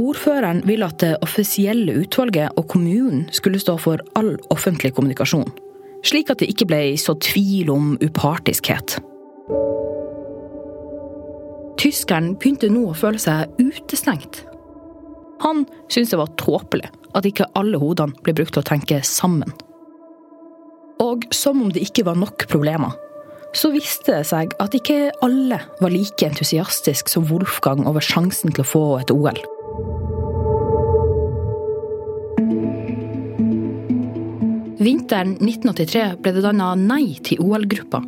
Ordføreren 0.03 0.65
ville 0.67 0.89
at 0.91 0.99
det 1.05 1.13
offisielle 1.23 1.95
utvalget 2.01 2.59
og 2.59 2.67
kommunen 2.73 3.29
skulle 3.31 3.61
stå 3.63 3.77
for 3.79 4.03
all 4.19 4.33
offentlig 4.51 4.91
kommunikasjon, 4.97 5.47
slik 6.03 6.33
at 6.35 6.43
det 6.43 6.49
ikke 6.51 6.67
ble 6.73 6.81
så 6.99 7.15
tvil 7.23 7.71
om 7.71 7.93
upartiskhet. 8.03 8.97
Tyskeren 11.79 12.33
begynte 12.41 12.73
nå 12.75 12.89
å 12.89 12.97
føle 13.05 13.23
seg 13.23 13.55
utestengt. 13.63 14.43
Han 15.47 15.63
syntes 15.87 16.17
det 16.17 16.19
var 16.25 16.35
tåpelig 16.43 16.91
at 17.15 17.31
ikke 17.31 17.47
alle 17.55 17.79
hodene 17.79 18.19
ble 18.27 18.35
brukt 18.35 18.59
til 18.59 18.65
å 18.65 18.69
tenke 18.73 18.99
sammen. 19.07 19.55
Og 21.03 21.27
som 21.35 21.63
om 21.63 21.73
det 21.75 21.83
ikke 21.89 22.05
var 22.07 22.19
nok 22.19 22.47
problemer, 22.51 22.95
så 23.55 23.71
viste 23.75 24.13
det 24.17 24.27
seg 24.29 24.55
at 24.63 24.75
ikke 24.75 25.13
alle 25.23 25.61
var 25.81 25.93
like 25.93 26.27
entusiastiske 26.27 27.11
som 27.11 27.27
Wolfgang 27.31 27.85
over 27.87 28.03
sjansen 28.03 28.55
til 28.55 28.65
å 28.65 28.69
få 28.69 28.85
et 29.01 29.13
OL. 29.15 29.39
Vinteren 34.85 35.37
1983 35.39 36.03
ble 36.21 36.35
det 36.37 36.43
danna 36.45 36.75
Nei 36.77 37.15
til 37.25 37.41
OL-gruppa, 37.41 38.03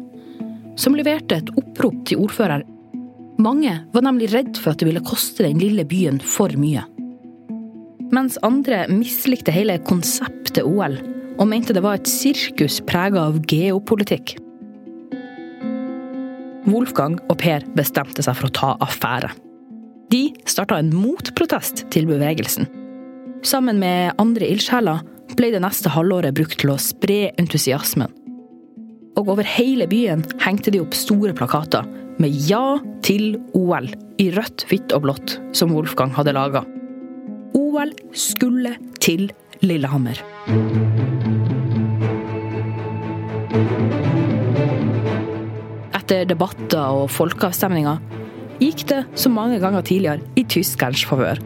som 0.76 0.98
leverte 0.98 1.38
et 1.40 1.52
opprop 1.56 2.02
til 2.08 2.20
ordfører. 2.26 2.66
Mange 3.40 3.78
var 3.94 4.04
nemlig 4.04 4.32
redd 4.34 4.58
for 4.58 4.74
at 4.74 4.82
det 4.82 4.90
ville 4.90 5.04
koste 5.04 5.46
den 5.46 5.60
lille 5.62 5.86
byen 5.88 6.20
for 6.20 6.52
mye. 6.58 6.84
Mens 8.12 8.36
andre 8.46 8.84
mislikte 8.90 9.54
hele 9.54 9.78
konseptet 9.86 10.66
OL 10.66 10.98
og 11.36 11.48
mente 11.50 11.74
det 11.76 11.82
var 11.84 11.98
et 11.98 12.10
sirkus 12.10 12.80
prega 12.88 13.26
av 13.28 13.40
geopolitikk. 13.50 14.36
Wolfgang 16.66 17.18
og 17.30 17.36
Per 17.38 17.66
bestemte 17.78 18.24
seg 18.24 18.38
for 18.38 18.48
å 18.48 18.54
ta 18.56 18.70
affære. 18.82 19.30
De 20.10 20.30
starta 20.46 20.78
en 20.80 20.92
motprotest 20.94 21.84
til 21.94 22.08
bevegelsen. 22.10 22.66
Sammen 23.46 23.78
med 23.82 24.14
andre 24.22 24.48
ildsjeler 24.50 25.02
ble 25.36 25.50
det 25.54 25.62
neste 25.62 25.90
halvåret 25.92 26.34
brukt 26.34 26.58
til 26.60 26.72
å 26.72 26.80
spre 26.80 27.32
entusiasmen. 27.40 28.10
Og 29.16 29.30
over 29.32 29.46
hele 29.48 29.86
byen 29.90 30.24
hengte 30.42 30.72
de 30.74 30.82
opp 30.82 30.94
store 30.96 31.34
plakater 31.36 31.86
med 32.22 32.34
Ja 32.48 32.78
til 33.04 33.36
OL 33.56 33.90
i 34.22 34.30
rødt, 34.32 34.66
hvitt 34.70 34.94
og 34.96 35.06
blått, 35.06 35.36
som 35.56 35.74
Wolfgang 35.76 36.14
hadde 36.16 36.36
laga. 36.36 36.64
OL 37.56 37.92
skulle 38.16 38.76
til 39.00 39.30
Lillehammer. 39.64 40.20
Etter 45.96 46.28
debatter 46.30 47.02
og 47.02 47.10
folkeavstemninger 47.10 47.98
gikk 48.60 48.86
det, 48.92 49.02
som 49.18 49.36
mange 49.36 49.58
ganger 49.62 49.84
tidligere, 49.84 50.22
i 50.38 50.44
tyskerens 50.48 51.04
favør. 51.08 51.40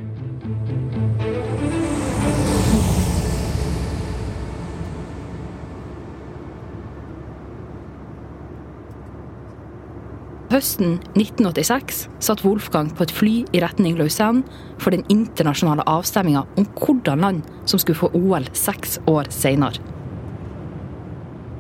Høsten 10.51 10.97
1986 11.15 12.09
satt 12.19 12.41
Wolfgang 12.43 12.89
på 12.99 13.07
et 13.07 13.13
fly 13.15 13.35
i 13.55 13.61
retning 13.63 13.95
Lausanne 14.01 14.43
for 14.83 14.91
den 14.91 15.05
internasjonale 15.13 15.87
avstemminga 15.87 16.43
om 16.59 16.67
hvordan 16.75 17.23
land 17.23 17.47
som 17.71 17.79
skulle 17.79 18.01
få 18.01 18.11
OL 18.19 18.51
seks 18.59 18.99
år 19.09 19.31
seinere. 19.31 19.90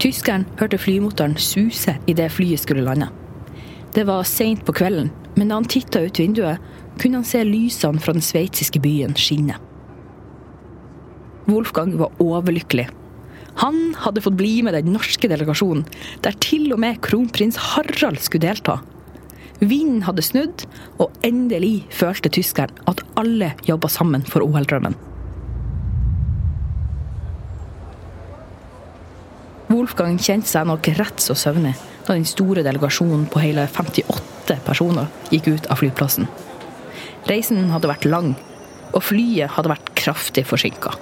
Tyskeren 0.00 0.46
hørte 0.56 0.78
flymotoren 0.80 1.34
suse 1.36 1.92
idet 2.08 2.30
flyet 2.32 2.62
skulle 2.62 2.86
lande. 2.86 3.10
Det 3.92 4.06
var 4.08 4.24
seint 4.24 4.62
på 4.64 4.72
kvelden, 4.72 5.10
men 5.36 5.50
da 5.50 5.58
han 5.58 5.68
titta 5.68 6.00
ut 6.06 6.20
vinduet, 6.20 6.62
kunne 7.00 7.20
han 7.20 7.26
se 7.28 7.42
lysene 7.44 8.00
fra 8.00 8.14
den 8.16 8.24
sveitsiske 8.24 8.80
byen 8.80 9.12
skinne. 9.18 9.58
Wolfgang 11.50 11.92
var 11.98 12.14
overlykkelig. 12.22 12.86
Han 13.60 13.78
hadde 13.98 14.22
fått 14.24 14.38
bli 14.40 14.60
med 14.64 14.78
den 14.78 14.92
norske 14.94 15.28
delegasjonen, 15.28 15.84
der 16.24 16.38
til 16.40 16.70
og 16.72 16.80
med 16.80 17.02
kronprins 17.04 17.58
Harald 17.60 18.22
skulle 18.24 18.46
delta. 18.46 18.78
Vinden 19.60 20.00
hadde 20.06 20.24
snudd, 20.24 20.64
og 20.96 21.12
endelig 21.26 21.82
følte 21.92 22.32
tyskeren 22.32 22.72
at 22.88 23.04
alle 23.20 23.52
jobba 23.68 23.90
sammen 23.92 24.24
for 24.24 24.46
OL-drømmen. 24.46 24.96
Wolfgang 29.70 30.16
kjente 30.18 30.50
seg 30.50 30.64
nok 30.66 30.88
rett 30.98 31.22
så 31.22 31.36
søvnig 31.38 31.76
da 32.02 32.16
den 32.16 32.24
store 32.26 32.64
delegasjonen 32.66 33.28
på 33.30 33.38
hele 33.38 33.68
58 33.70 34.56
personer 34.66 35.06
gikk 35.30 35.46
ut 35.46 35.68
av 35.70 35.78
flyplassen. 35.78 36.26
Reisen 37.30 37.68
hadde 37.70 37.86
vært 37.86 38.08
lang, 38.08 38.32
og 38.90 39.04
flyet 39.06 39.54
hadde 39.54 39.70
vært 39.70 39.92
kraftig 39.94 40.42
forsinka. 40.50 40.96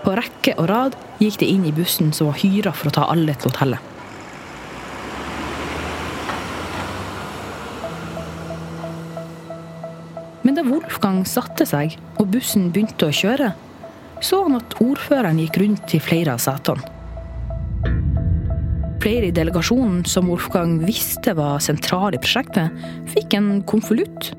På 0.00 0.14
rekke 0.16 0.54
og 0.56 0.70
rad 0.70 0.96
gikk 1.20 1.42
de 1.42 1.50
inn 1.52 1.66
i 1.68 1.74
bussen 1.76 2.14
som 2.16 2.30
var 2.30 2.40
hyra 2.40 2.72
for 2.72 2.88
å 2.88 2.94
ta 2.96 3.04
alle 3.12 3.36
til 3.36 3.52
hotellet. 3.52 3.92
Men 10.44 10.56
da 10.56 10.64
Wolfgang 10.64 11.20
satte 11.28 11.68
seg 11.68 11.98
og 12.16 12.32
bussen 12.32 12.70
begynte 12.72 13.12
å 13.12 13.16
kjøre, 13.20 13.52
så 14.24 14.44
han 14.48 14.56
at 14.56 14.80
ordføreren 14.80 15.44
gikk 15.44 15.60
rundt 15.60 15.96
i 15.96 16.00
flere 16.00 16.36
av 16.38 16.40
setene. 16.40 16.93
Flere 19.04 19.26
i 19.28 19.32
delegasjonen 19.36 19.98
som 20.08 20.30
Wolfgang 20.32 20.78
visste 20.80 21.34
var 21.36 21.58
sentrale 21.60 22.16
i 22.16 22.20
prosjektet, 22.22 22.72
fikk 23.12 23.34
en 23.36 23.50
konvolutt. 23.68 24.30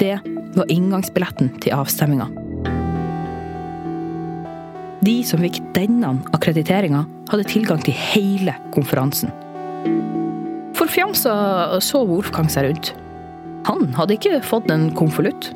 Det 0.00 0.14
var 0.54 0.72
inngangsbilletten 0.72 1.50
til 1.60 1.76
avstemminga. 1.76 2.30
De 5.04 5.18
som 5.28 5.44
fikk 5.44 5.60
denne 5.76 6.14
akkrediteringa, 6.32 7.04
hadde 7.28 7.48
tilgang 7.52 7.84
til 7.84 8.00
hele 8.00 8.56
konferansen. 8.72 9.28
Forfjamsa 10.80 11.36
så 11.84 12.04
Wolfgang 12.08 12.48
seg 12.48 12.70
rundt. 12.70 12.94
Han 13.68 13.90
hadde 13.92 14.16
ikke 14.16 14.40
fått 14.40 14.72
en 14.72 14.88
konvolutt. 14.96 15.52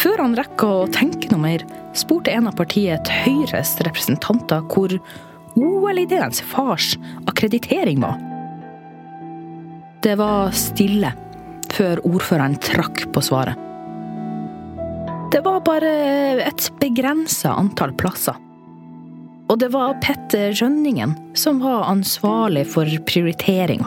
Før 0.00 0.24
han 0.24 0.40
rekker 0.40 0.86
å 0.86 0.92
tenke 0.96 1.28
noe 1.28 1.44
mer, 1.50 1.70
spurte 1.92 2.32
en 2.32 2.48
av 2.48 2.56
partiet 2.56 3.18
Høyres 3.26 3.76
representanter 3.84 4.64
hvor 4.72 5.02
OL-ideens 5.66 6.40
fars 6.40 6.94
akkreditering 7.26 8.00
var. 8.00 8.18
Det 10.00 10.16
var 10.16 10.54
stille 10.56 11.12
før 11.70 12.00
ordføreren 12.08 12.56
trakk 12.64 13.04
på 13.12 13.22
svaret. 13.24 13.58
Det 15.30 15.44
var 15.44 15.60
bare 15.62 15.90
et 16.42 16.70
begrensa 16.80 17.52
antall 17.54 17.92
plasser. 17.94 18.38
Og 19.50 19.58
det 19.58 19.70
var 19.74 19.98
Petter 20.02 20.54
Rønningen 20.58 21.14
som 21.38 21.60
var 21.62 21.88
ansvarlig 21.90 22.64
for 22.70 22.90
prioriteringa. 23.06 23.86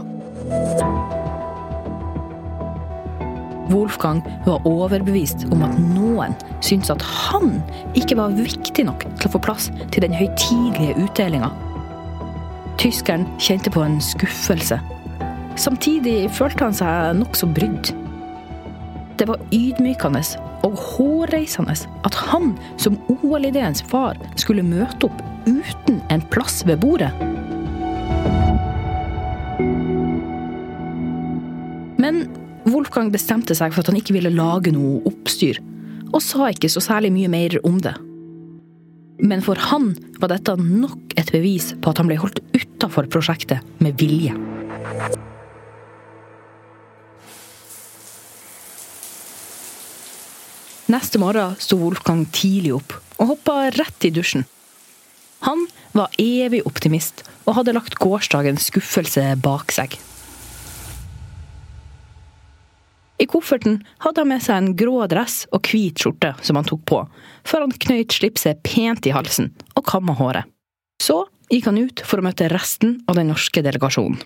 Wolfgang 3.74 4.22
var 4.46 4.64
overbevist 4.70 5.48
om 5.52 5.64
at 5.66 5.76
noen 5.82 6.36
syntes 6.64 6.94
at 6.94 7.02
han 7.02 7.58
ikke 7.98 8.18
var 8.20 8.36
viktig 8.38 8.86
nok 8.88 9.06
til 9.18 9.30
å 9.30 9.34
få 9.34 9.42
plass 9.44 9.70
til 9.94 10.06
den 10.06 10.16
høytidelige 10.16 10.96
utdelinga. 11.04 11.50
Tyskeren 12.82 13.26
kjente 13.42 13.74
på 13.74 13.84
en 13.86 14.00
skuffelse. 14.04 14.80
Samtidig 15.60 16.30
følte 16.34 16.68
han 16.68 16.78
seg 16.78 17.20
nokså 17.20 17.50
brydd. 17.54 17.94
Det 19.20 19.28
var 19.30 19.42
ydmykende 19.54 20.24
og 20.66 20.78
hårreisende 20.80 21.76
at 22.08 22.18
han, 22.32 22.54
som 22.82 22.98
OL-ideens 23.12 23.84
far, 23.90 24.18
skulle 24.40 24.66
møte 24.66 25.10
opp 25.10 25.22
uten 25.46 26.00
en 26.14 26.24
plass 26.34 26.64
ved 26.68 26.80
bordet. 26.82 27.12
Men 32.04 32.26
Wolfgang 32.74 33.12
bestemte 33.14 33.54
seg 33.58 33.74
for 33.74 33.84
at 33.84 33.92
han 33.92 34.00
ikke 34.00 34.16
ville 34.16 34.34
lage 34.34 34.74
noe 34.74 35.04
oppstyr, 35.10 35.60
og 36.10 36.22
sa 36.26 36.50
ikke 36.50 36.72
så 36.72 36.82
særlig 36.82 37.14
mye 37.14 37.30
mer 37.30 37.58
om 37.68 37.78
det. 37.84 37.94
Men 39.22 39.44
for 39.46 39.60
han 39.70 39.92
var 40.20 40.34
dette 40.34 40.56
nok 40.58 41.14
et 41.20 41.30
bevis 41.34 41.72
på 41.80 41.94
at 41.94 42.02
han 42.02 42.10
ble 42.10 42.18
holdt 42.18 42.42
utafor 42.58 43.08
prosjektet 43.14 43.62
med 43.84 44.00
vilje. 44.02 44.34
Neste 50.92 51.22
morgen 51.22 51.56
sto 51.64 51.78
Wolfgang 51.80 52.26
tidlig 52.36 52.74
opp 52.76 52.98
og 53.22 53.36
hoppa 53.36 53.70
rett 53.78 54.10
i 54.10 54.12
dusjen. 54.14 54.44
Han 55.46 55.66
var 55.94 56.14
evig 56.22 56.64
optimist 56.68 57.24
og 57.46 57.60
hadde 57.60 57.76
lagt 57.78 58.00
gårsdagens 58.02 58.68
skuffelse 58.72 59.24
bak 59.44 59.72
seg. 59.76 59.96
I 63.24 63.26
kofferten 63.26 63.78
hadde 64.04 64.20
han 64.20 64.28
med 64.34 64.44
seg 64.44 64.58
en 64.60 64.74
grå 64.76 64.98
dress 65.08 65.46
og 65.56 65.64
hvit 65.70 66.02
skjorte 66.02 66.34
som 66.44 66.58
han 66.60 66.68
tok 66.68 66.82
på, 66.90 66.98
før 67.48 67.64
han 67.64 67.76
knøyt 67.86 68.12
slipset 68.12 68.60
pent 68.68 69.08
i 69.08 69.14
halsen 69.16 69.54
og 69.78 69.86
kamma 69.88 70.16
håret. 70.20 70.50
Så 71.00 71.22
gikk 71.48 71.70
han 71.70 71.80
ut 71.80 72.04
for 72.04 72.20
å 72.20 72.26
møte 72.26 72.50
resten 72.52 72.98
av 73.08 73.16
den 73.16 73.30
norske 73.32 73.64
delegasjonen. 73.64 74.20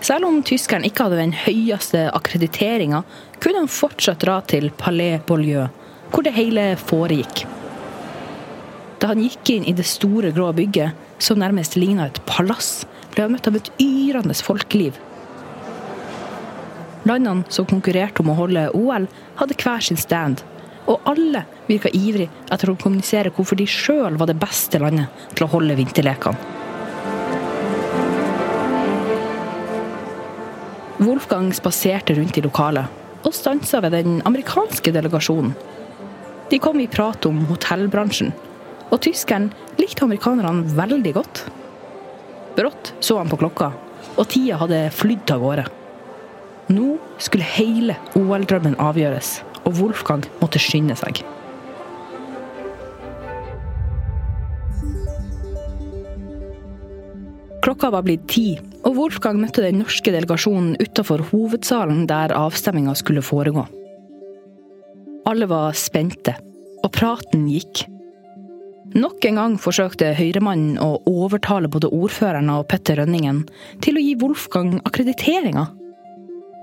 Selv 0.00 0.26
om 0.26 0.40
tyskeren 0.42 0.86
ikke 0.88 1.06
hadde 1.06 1.20
den 1.20 1.34
høyeste 1.36 2.06
akkrediteringa, 2.16 3.04
kunne 3.38 3.62
han 3.62 3.70
fortsatt 3.70 4.24
dra 4.24 4.40
til 4.50 4.70
Palais 4.80 5.22
Beaulieu, 5.28 5.68
hvor 6.10 6.26
det 6.26 6.32
hele 6.34 6.72
foregikk. 6.80 7.44
Da 8.98 9.12
han 9.12 9.22
gikk 9.22 9.52
inn 9.54 9.68
i 9.68 9.76
det 9.76 9.86
store, 9.86 10.32
grå 10.34 10.50
bygget, 10.56 10.96
som 11.22 11.38
nærmest 11.38 11.78
ligna 11.78 12.08
et 12.08 12.18
palass, 12.26 12.80
ble 13.12 13.28
han 13.28 13.36
møtt 13.36 13.46
av 13.46 13.60
et 13.60 13.70
yrende 13.78 14.34
folkeliv. 14.34 14.98
Landene 17.08 17.48
som 17.48 17.68
konkurrerte 17.68 18.20
om 18.20 18.32
å 18.32 18.38
holde 18.42 18.66
OL, 18.76 19.06
hadde 19.40 19.56
hver 19.56 19.84
sin 19.84 20.00
stand, 20.00 20.42
og 20.90 21.00
alle 21.08 21.44
virka 21.68 21.92
ivrig 21.96 22.28
etter 22.50 22.72
å 22.72 22.76
kommunisere 22.80 23.32
hvorfor 23.32 23.56
de 23.56 23.66
sjøl 23.68 24.18
var 24.20 24.28
det 24.28 24.40
beste 24.40 24.80
landet 24.82 25.08
til 25.32 25.46
å 25.46 25.52
holde 25.54 25.78
vinterlekene. 25.78 26.58
Wolfgang 31.00 31.48
spaserte 31.56 32.12
rundt 32.18 32.36
i 32.36 32.44
lokalet 32.44 33.24
og 33.24 33.32
stansa 33.32 33.80
ved 33.80 33.94
den 33.96 34.20
amerikanske 34.28 34.92
delegasjonen. 34.92 35.54
De 36.50 36.58
kom 36.60 36.80
i 36.82 36.88
prat 36.90 37.24
om 37.28 37.44
hotellbransjen, 37.48 38.34
og 38.90 39.00
tyskeren 39.04 39.48
likte 39.80 40.04
amerikanerne 40.04 40.68
veldig 40.76 41.12
godt. 41.16 41.44
Brått 42.56 42.92
så 43.00 43.20
han 43.20 43.30
på 43.32 43.38
klokka, 43.40 43.70
og 44.16 44.28
tida 44.28 44.58
hadde 44.60 44.88
flydd 44.92 45.32
av 45.36 45.44
gårde. 45.46 45.66
Nå 46.70 46.94
skulle 47.18 47.46
hele 47.56 47.96
OL-drømmen 48.14 48.76
avgjøres, 48.78 49.40
og 49.66 49.74
Wolfgang 49.80 50.22
måtte 50.38 50.60
skynde 50.62 50.94
seg. 50.98 51.24
Klokka 57.60 57.90
var 57.92 58.06
blitt 58.06 58.28
ti, 58.30 58.54
og 58.86 58.94
Wolfgang 58.96 59.40
møtte 59.42 59.64
den 59.66 59.82
norske 59.82 60.14
delegasjonen 60.14 60.78
utafor 60.80 61.26
hovedsalen 61.32 62.06
der 62.08 62.32
avstemminga 62.38 62.94
skulle 62.96 63.24
foregå. 63.24 63.66
Alle 65.28 65.50
var 65.50 65.76
spente, 65.76 66.36
og 66.80 66.94
praten 66.94 67.44
gikk. 67.50 67.84
Nok 68.96 69.26
en 69.28 69.36
gang 69.38 69.58
forsøkte 69.60 70.14
Høyremannen 70.18 70.78
å 70.82 71.02
overtale 71.06 71.68
både 71.70 71.90
ordføreren 71.94 72.48
og 72.50 72.64
Petter 72.70 72.98
Rønningen 72.98 73.44
til 73.84 73.98
å 73.98 74.02
gi 74.02 74.16
Wolfgang 74.22 74.78
akkrediteringa. 74.80 75.68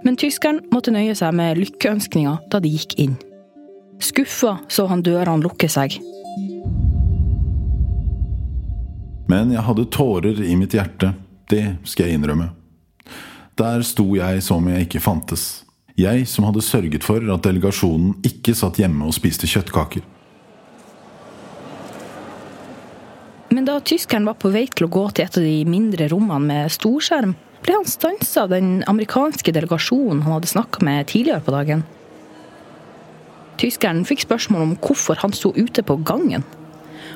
Men 0.08 0.16
tyskeren 0.16 0.62
måtte 0.72 0.94
nøye 0.96 1.12
seg 1.20 1.34
med 1.36 1.60
lykkeønskninger 1.60 2.46
da 2.48 2.62
de 2.64 2.72
gikk 2.72 2.96
inn. 3.04 3.18
Skuffa 4.00 4.62
så 4.72 4.86
han 4.88 5.04
dørene 5.04 5.44
lukke 5.44 5.68
seg, 5.68 5.98
Men 9.28 9.52
jeg 9.52 9.64
hadde 9.68 9.90
tårer 9.92 10.38
i 10.40 10.56
mitt 10.56 10.72
hjerte, 10.72 11.12
det 11.52 11.64
skal 11.84 12.08
jeg 12.08 12.16
innrømme. 12.16 12.50
Der 13.60 13.82
sto 13.84 14.06
jeg 14.16 14.44
som 14.46 14.68
jeg 14.72 14.88
ikke 14.88 15.02
fantes. 15.04 15.66
Jeg 16.00 16.28
som 16.30 16.46
hadde 16.48 16.64
sørget 16.64 17.04
for 17.04 17.20
at 17.34 17.44
delegasjonen 17.44 18.14
ikke 18.28 18.56
satt 18.56 18.80
hjemme 18.80 19.08
og 19.08 19.16
spiste 19.18 19.50
kjøttkaker. 19.50 20.06
Men 23.52 23.66
da 23.68 23.80
tyskeren 23.82 24.28
var 24.28 24.38
på 24.40 24.52
vei 24.54 24.68
til 24.70 24.86
å 24.88 24.94
gå 24.94 25.04
til 25.12 25.26
et 25.26 25.40
av 25.40 25.44
de 25.44 25.58
mindre 25.68 26.08
rommene 26.12 26.48
med 26.48 26.72
storskjerm, 26.72 27.34
ble 27.66 27.78
han 27.78 27.88
stansa 27.90 28.46
av 28.46 28.54
den 28.54 28.84
amerikanske 28.88 29.54
delegasjonen 29.56 30.24
han 30.26 30.38
hadde 30.38 30.52
snakka 30.52 30.86
med 30.86 31.08
tidligere 31.12 31.44
på 31.46 31.56
dagen. 31.56 31.84
Tyskeren 33.58 34.04
fikk 34.06 34.28
spørsmål 34.28 34.68
om 34.68 34.76
hvorfor 34.78 35.18
han 35.24 35.34
sto 35.34 35.54
ute 35.58 35.82
på 35.86 35.98
gangen 36.06 36.46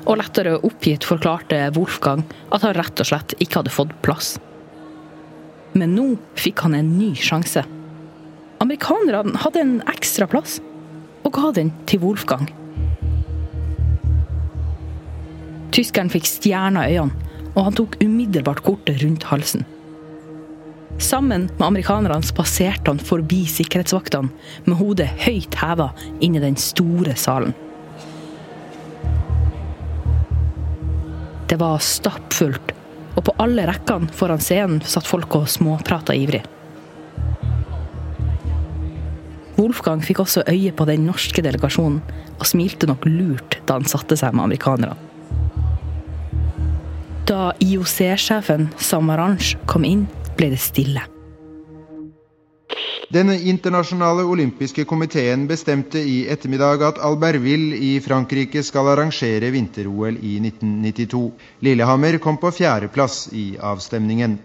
og 0.05 0.17
lettere 0.17 0.57
oppgitt 0.65 1.05
forklarte 1.05 1.59
Wolfgang 1.75 2.23
at 2.53 2.63
han 2.65 2.73
rett 2.77 3.01
og 3.03 3.09
slett 3.11 3.35
ikke 3.39 3.61
hadde 3.61 3.73
fått 3.73 3.93
plass. 4.05 4.35
Men 5.77 5.93
nå 5.95 6.07
fikk 6.39 6.63
han 6.65 6.75
en 6.75 6.95
ny 6.97 7.13
sjanse. 7.15 7.63
Amerikanerne 8.61 9.37
hadde 9.41 9.61
en 9.61 9.75
ekstra 9.89 10.27
plass, 10.29 10.59
og 11.21 11.33
ga 11.37 11.51
den 11.55 11.71
til 11.89 12.01
Wolfgang. 12.03 12.49
Tyskeren 15.71 16.11
fikk 16.11 16.27
stjerner 16.27 16.89
i 16.89 16.97
øynene, 16.99 17.29
og 17.51 17.65
han 17.67 17.77
tok 17.77 17.97
umiddelbart 18.03 18.63
kortet 18.65 19.01
rundt 19.03 19.27
halsen. 19.29 19.65
Sammen 20.97 21.49
med 21.57 21.67
amerikanerne 21.67 22.23
spaserte 22.23 22.91
han 22.91 22.99
forbi 22.99 23.45
sikkerhetsvaktene 23.49 24.29
med 24.67 24.77
hodet 24.79 25.09
høyt 25.23 25.57
heva 25.61 25.91
inn 26.19 26.35
i 26.37 26.43
den 26.43 26.57
store 26.59 27.15
salen. 27.19 27.55
Det 31.51 31.57
var 31.59 31.81
stappfullt, 31.83 32.71
og 33.17 33.25
på 33.27 33.35
alle 33.43 33.65
rekkene 33.67 34.11
foran 34.15 34.39
scenen 34.39 34.79
satt 34.87 35.09
folk 35.09 35.35
og 35.35 35.49
småprata 35.51 36.15
ivrig. 36.15 36.45
Wolfgang 39.59 40.01
fikk 40.01 40.23
også 40.23 40.45
øye 40.49 40.71
på 40.73 40.87
den 40.89 41.03
norske 41.05 41.43
delegasjonen, 41.43 41.99
og 42.39 42.47
smilte 42.49 42.87
nok 42.89 43.05
lurt 43.05 43.59
da 43.67 43.77
han 43.77 43.85
satte 43.85 44.17
seg 44.17 44.33
med 44.33 44.47
amerikanerne. 44.47 44.95
Da 47.29 47.51
IOC-sjefen 47.63 48.71
Samaranch 48.81 49.53
kom 49.69 49.85
inn, 49.87 50.07
ble 50.37 50.51
det 50.53 50.61
stille. 50.61 51.03
Den 53.11 53.27
internasjonale 53.33 54.23
olympiske 54.23 54.85
komiteen 54.87 55.43
bestemte 55.47 55.99
i 55.99 56.21
ettermiddag 56.31 56.83
at 56.87 57.01
Albertville 57.03 57.75
i 57.75 57.89
Frankrike 57.99 58.63
skal 58.63 58.87
arrangere 58.93 59.49
vinter-OL 59.51 60.15
i 60.23 60.37
1992. 60.39 61.25
Lillehammer 61.67 62.17
kom 62.23 62.39
på 62.39 62.53
fjerdeplass 62.55 63.25
i 63.35 63.57
avstemningen. 63.59 64.37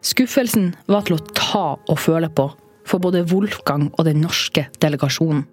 Skuffelsen 0.00 0.72
var 0.88 1.04
til 1.04 1.18
å 1.18 1.24
ta 1.36 1.66
og 1.76 2.00
føle 2.00 2.32
på 2.32 2.48
for 2.88 3.04
både 3.04 3.26
Wolfgang 3.28 3.90
og 3.98 4.06
den 4.08 4.22
norske 4.24 4.70
delegasjonen. 4.80 5.44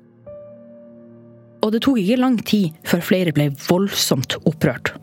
Og 1.65 1.73
det 1.73 1.81
tok 1.83 1.99
ikke 1.99 2.21
lang 2.21 2.37
tid 2.45 2.77
før 2.87 3.03
flere 3.03 3.35
ble 3.35 3.49
voldsomt 3.67 4.37
opprørt. 4.45 4.93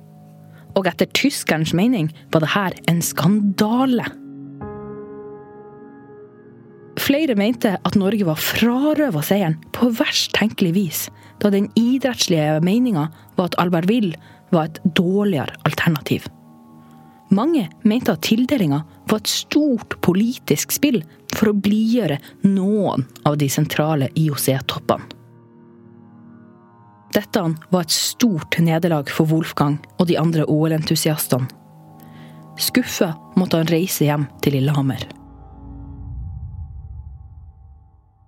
Og 0.78 0.88
etter 0.88 1.08
tyskerens 1.16 1.74
mening 1.76 2.10
var 2.32 2.44
det 2.44 2.52
her 2.54 2.76
en 2.90 3.02
skandale. 3.04 4.06
Flere 7.02 7.34
mente 7.36 7.74
at 7.76 7.96
Norge 7.98 8.26
var 8.28 8.40
frarøva 8.40 9.22
seieren 9.26 9.58
på 9.74 9.90
verst 9.98 10.32
tenkelig 10.36 10.74
vis, 10.76 11.00
da 11.42 11.50
den 11.50 11.70
idrettslige 11.78 12.60
meninga 12.64 13.08
var 13.38 13.50
at 13.50 13.58
Albertville 13.60 14.16
var 14.52 14.68
et 14.68 14.80
dårligere 14.96 15.56
alternativ. 15.66 16.28
Mange 17.32 17.64
mente 17.88 18.12
at 18.12 18.22
tildelinga 18.28 18.82
var 19.08 19.22
et 19.22 19.32
stort 19.32 19.96
politisk 20.04 20.74
spill 20.76 21.00
for 21.32 21.50
å 21.50 21.56
blidgjøre 21.56 22.20
noen 22.44 23.06
av 23.28 23.38
de 23.40 23.48
sentrale 23.50 24.10
IOC-toppene. 24.20 25.21
Dette 27.12 27.42
var 27.70 27.84
et 27.84 27.92
stort 27.92 28.56
nederlag 28.62 29.10
for 29.12 29.28
Wolfgang 29.28 29.76
og 29.98 30.06
de 30.08 30.16
andre 30.20 30.46
OL-entusiastene. 30.48 31.48
Skuffa 32.60 33.10
måtte 33.36 33.58
han 33.60 33.68
reise 33.72 34.06
hjem 34.06 34.26
til 34.44 34.56
Lillehammer. 34.56 35.04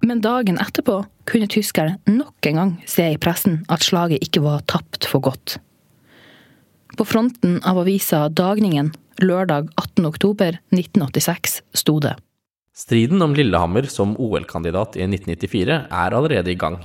Men 0.04 0.20
dagen 0.24 0.60
etterpå 0.60 0.98
kunne 1.28 1.48
tyskerne 1.48 1.96
nok 2.10 2.48
en 2.50 2.60
gang 2.60 2.74
se 2.88 3.06
i 3.14 3.20
pressen 3.20 3.62
at 3.72 3.84
slaget 3.84 4.24
ikke 4.24 4.42
var 4.44 4.64
tapt 4.68 5.08
for 5.08 5.24
godt. 5.24 5.56
På 6.94 7.06
fronten 7.08 7.56
av 7.64 7.80
avisa 7.80 8.26
Dagningen 8.28 8.92
lørdag 9.24 9.70
18.10.1986 9.80 11.60
sto 11.72 11.98
det 12.04 12.14
Striden 12.74 13.22
om 13.22 13.34
Lillehammer 13.38 13.86
som 13.86 14.16
OL-kandidat 14.18 14.96
i 14.98 15.04
1994 15.06 15.76
er 15.94 16.16
allerede 16.18 16.50
i 16.50 16.58
gang. 16.58 16.80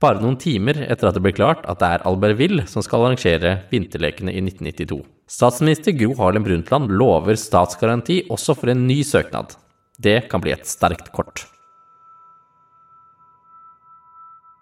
Bare 0.00 0.22
noen 0.22 0.38
timer 0.40 0.78
etter 0.86 1.10
at 1.10 1.16
det 1.16 1.20
ble 1.20 1.34
klart 1.36 1.66
at 1.68 1.82
det 1.82 1.88
er 1.92 2.04
Albertville 2.08 2.64
som 2.70 2.80
skal 2.84 3.04
arrangere 3.04 3.58
vinterlekene 3.68 4.32
i 4.32 4.40
1992. 4.40 5.02
Statsminister 5.28 5.92
Gro 5.92 6.14
Harlem 6.16 6.46
Brundtland 6.46 6.88
lover 6.96 7.36
statsgaranti 7.36 8.22
også 8.32 8.56
for 8.56 8.72
en 8.72 8.86
ny 8.88 9.02
søknad. 9.04 9.52
Det 10.00 10.22
kan 10.32 10.40
bli 10.40 10.54
et 10.54 10.64
sterkt 10.68 11.12
kort. 11.12 11.44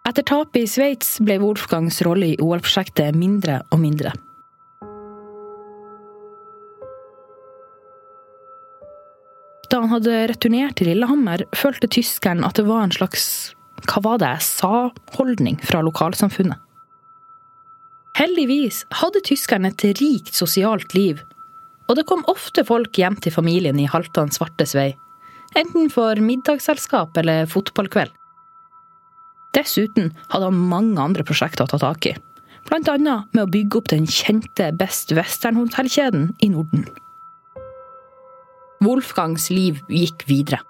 Etter 0.09 0.25
tapet 0.27 0.65
i 0.65 0.71
Sveits 0.71 1.19
ble 1.23 1.37
Wolfgangs 1.39 2.01
rolle 2.03 2.33
i 2.33 2.39
OL-prosjektet 2.43 3.15
mindre 3.15 3.61
og 3.71 3.79
mindre. 3.83 4.15
Da 9.69 9.85
han 9.85 9.93
hadde 9.93 10.25
returnert 10.33 10.79
til 10.81 10.91
Lillehammer, 10.91 11.45
følte 11.55 11.91
tyskeren 11.93 12.43
at 12.43 12.57
det 12.59 12.65
var 12.67 12.87
en 12.87 12.97
slags 12.97 13.29
hva 13.87 14.03
var 14.05 14.21
det 14.21 14.31
jeg 14.35 14.47
sa-holdning 14.49 15.59
fra 15.63 15.83
lokalsamfunnet. 15.85 16.59
Heldigvis 18.19 18.83
hadde 18.99 19.23
tyskerne 19.23 19.71
et 19.71 19.85
rikt 20.01 20.35
sosialt 20.35 20.95
liv, 20.97 21.21
og 21.87 21.97
det 21.97 22.07
kom 22.09 22.25
ofte 22.29 22.65
folk 22.67 22.99
hjem 22.99 23.17
til 23.23 23.33
familien 23.33 23.79
i 23.79 23.87
Halvdan 23.89 24.33
Svartes 24.35 24.75
vei, 24.75 24.91
enten 25.57 25.87
for 25.93 26.19
middagsselskap 26.21 27.17
eller 27.21 27.47
fotballkveld. 27.49 28.11
Dessuten 29.57 30.11
hadde 30.33 30.51
han 30.51 30.65
mange 30.71 31.01
andre 31.01 31.25
prosjekter 31.25 31.65
å 31.65 31.71
ta 31.71 31.79
tak 31.81 32.11
i, 32.11 32.17
blant 32.69 32.91
annet 32.93 33.31
med 33.33 33.47
å 33.47 33.53
bygge 33.53 33.81
opp 33.81 33.93
den 33.95 34.09
kjente 34.11 34.73
Best 34.77 35.15
Western-hotellkjeden 35.17 36.33
i 36.45 36.51
Norden. 36.53 36.89
Wolfgangs 38.85 39.49
liv 39.51 39.81
gikk 39.91 40.27
videre. 40.29 40.61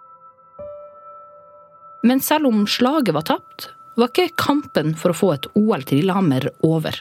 Men 2.03 2.21
selv 2.21 2.47
om 2.47 2.67
slaget 2.67 3.15
var 3.15 3.27
tapt, 3.27 3.71
var 3.99 4.13
ikke 4.13 4.37
kampen 4.39 4.95
for 4.95 5.11
å 5.11 5.19
få 5.19 5.33
et 5.35 5.49
OL 5.59 5.83
til 5.83 6.03
Lillehammer 6.03 6.47
over. 6.67 7.01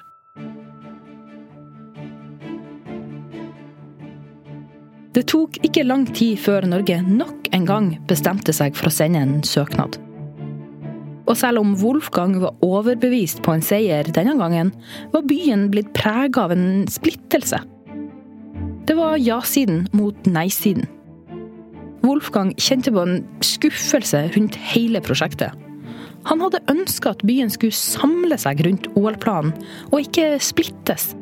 Det 5.13 5.23
tok 5.29 5.55
ikke 5.65 5.85
lang 5.85 6.05
tid 6.13 6.37
før 6.41 6.67
Norge 6.69 6.99
nok 7.05 7.47
en 7.53 7.63
gang 7.65 7.87
bestemte 8.09 8.53
seg 8.53 8.75
for 8.77 8.89
å 8.89 8.93
sende 8.93 9.21
en 9.21 9.39
søknad. 9.45 9.97
Og 11.27 11.33
selv 11.37 11.61
om 11.61 11.73
Wolfgang 11.81 12.37
var 12.41 12.53
overbevist 12.65 13.41
på 13.45 13.55
en 13.57 13.65
seier 13.65 14.07
denne 14.13 14.37
gangen, 14.39 14.69
var 15.13 15.25
byen 15.27 15.67
blitt 15.73 15.89
prega 15.97 16.45
av 16.45 16.53
en 16.55 16.85
splittelse. 16.89 17.59
Det 18.87 18.95
var 18.95 19.17
ja-siden 19.19 19.87
mot 19.97 20.29
nei-siden. 20.29 20.85
Wolfgang 22.05 22.53
kjente 22.61 22.91
på 22.93 23.03
en 23.05 23.23
skuffelse 23.45 24.27
rundt 24.35 24.57
hele 24.73 25.01
prosjektet. 25.03 25.55
Han 26.27 26.41
hadde 26.43 26.63
ønska 26.71 27.13
at 27.15 27.23
byen 27.27 27.51
skulle 27.51 27.75
samle 27.75 28.37
seg 28.41 28.61
rundt 28.65 28.89
OL-planen, 28.99 29.53
og 29.91 30.03
ikke 30.03 30.35
splittes. 30.43 31.13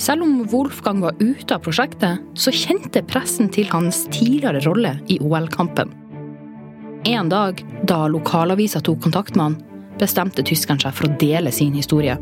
Selv 0.00 0.24
om 0.24 0.38
Wolfgang 0.48 1.02
var 1.04 1.18
ute 1.20 1.54
av 1.54 1.60
prosjektet, 1.66 2.22
så 2.32 2.52
kjente 2.56 3.02
pressen 3.04 3.50
til 3.52 3.68
hans 3.68 4.06
tidligere 4.08 4.62
rolle 4.64 4.94
i 5.12 5.18
OL-kampen. 5.20 5.92
En 7.08 7.28
dag, 7.32 7.60
da 7.88 8.06
lokalavisa 8.08 8.80
tok 8.84 9.02
kontakt 9.04 9.36
med 9.36 9.44
han, 9.44 9.58
bestemte 10.00 10.44
tyskeren 10.46 10.80
seg 10.80 10.96
for 10.96 11.08
å 11.08 11.16
dele 11.20 11.52
sin 11.52 11.76
historie. 11.76 12.16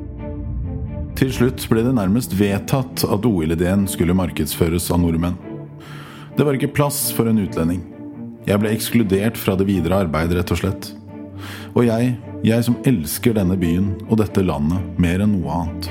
Til 1.18 1.31
slutt 1.35 1.64
ble 1.71 1.83
det 1.87 1.94
nærmest 1.94 2.35
vedtatt 2.38 3.03
at 3.07 3.27
OL-ideen 3.27 3.87
skulle 3.90 4.14
markedsføres 4.14 4.90
av 4.94 5.03
nordmenn. 5.03 5.38
Det 6.38 6.44
var 6.46 6.55
ikke 6.55 6.70
plass 6.70 7.09
for 7.11 7.27
en 7.27 7.40
utlending. 7.42 7.81
Jeg 8.46 8.62
ble 8.62 8.70
ekskludert 8.70 9.35
fra 9.35 9.57
det 9.59 9.64
videre 9.66 10.05
arbeidet, 10.05 10.37
rett 10.38 10.53
og 10.55 10.61
slett. 10.61 10.85
Og 11.74 11.83
jeg, 11.83 12.12
jeg 12.46 12.62
som 12.62 12.77
elsker 12.87 13.35
denne 13.35 13.57
byen 13.59 13.88
og 14.07 14.20
dette 14.20 14.44
landet 14.46 15.01
mer 15.03 15.24
enn 15.24 15.33
noe 15.35 15.57
annet. 15.57 15.88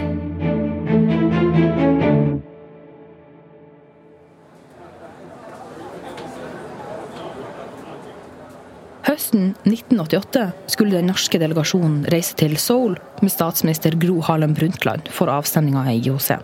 Høsten 9.10 9.52
1988 9.68 10.46
skulle 10.72 10.96
den 10.96 11.12
norske 11.12 11.44
delegasjonen 11.44 12.06
reise 12.16 12.40
til 12.40 12.56
Seoul 12.56 12.96
med 13.20 13.36
statsminister 13.36 14.00
Gro 14.00 14.24
Harlem 14.24 14.56
Brundtland 14.56 15.12
for 15.12 15.28
avstemninga 15.28 15.84
i 15.92 16.00
IOC. 16.00 16.38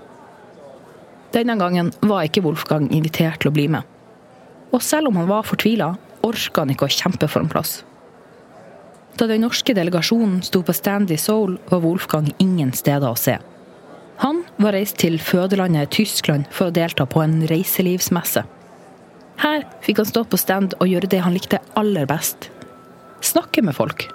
Denne 1.40 1.56
gangen 1.56 1.96
var 2.04 2.28
ikke 2.28 2.44
Wolfgang 2.44 2.92
invitert 2.92 3.40
til 3.40 3.54
å 3.54 3.56
bli 3.56 3.72
med. 3.72 3.93
Og 4.74 4.82
selv 4.82 5.12
om 5.12 5.20
han 5.22 5.30
var 5.30 5.46
fortvila, 5.46 5.94
orka 6.26 6.64
han 6.64 6.74
ikke 6.74 6.88
å 6.90 6.94
kjempe 6.94 7.30
for 7.30 7.44
en 7.44 7.52
plass. 7.52 7.82
Da 9.20 9.28
den 9.30 9.44
norske 9.46 9.76
delegasjonen 9.78 10.42
sto 10.46 10.64
på 10.66 10.74
stand 10.74 11.12
i 11.14 11.20
Seoul, 11.22 11.60
var 11.70 11.84
Wolfgang 11.84 12.32
ingen 12.42 12.74
steder 12.74 13.12
å 13.12 13.20
se. 13.20 13.38
Han 14.24 14.42
var 14.62 14.74
reist 14.74 14.98
til 15.02 15.20
fødelandet 15.22 15.94
Tyskland 15.94 16.50
for 16.54 16.70
å 16.70 16.74
delta 16.74 17.06
på 17.06 17.22
en 17.22 17.44
reiselivsmesse. 17.50 18.46
Her 19.44 19.64
fikk 19.86 20.02
han 20.02 20.10
stå 20.10 20.26
på 20.30 20.40
stand 20.42 20.74
og 20.80 20.90
gjøre 20.90 21.10
det 21.10 21.22
han 21.26 21.34
likte 21.36 21.62
aller 21.78 22.10
best 22.10 22.50
snakke 23.24 23.64
med 23.64 23.76
folk. 23.76 24.08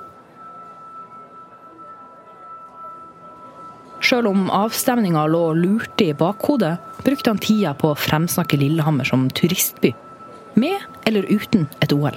Sjøl 4.04 4.28
om 4.30 4.46
avstemninga 4.54 5.24
lå 5.28 5.42
lurte 5.58 6.06
i 6.06 6.16
bakhodet, 6.16 6.76
brukte 7.04 7.32
han 7.32 7.40
tida 7.42 7.74
på 7.76 7.92
å 7.92 7.98
fremsnakke 7.98 8.60
Lillehammer 8.60 9.08
som 9.08 9.26
turistby. 9.34 9.92
Med 10.58 10.80
eller 11.06 11.26
uten 11.30 11.68
et 11.84 11.92
OL. 11.94 12.16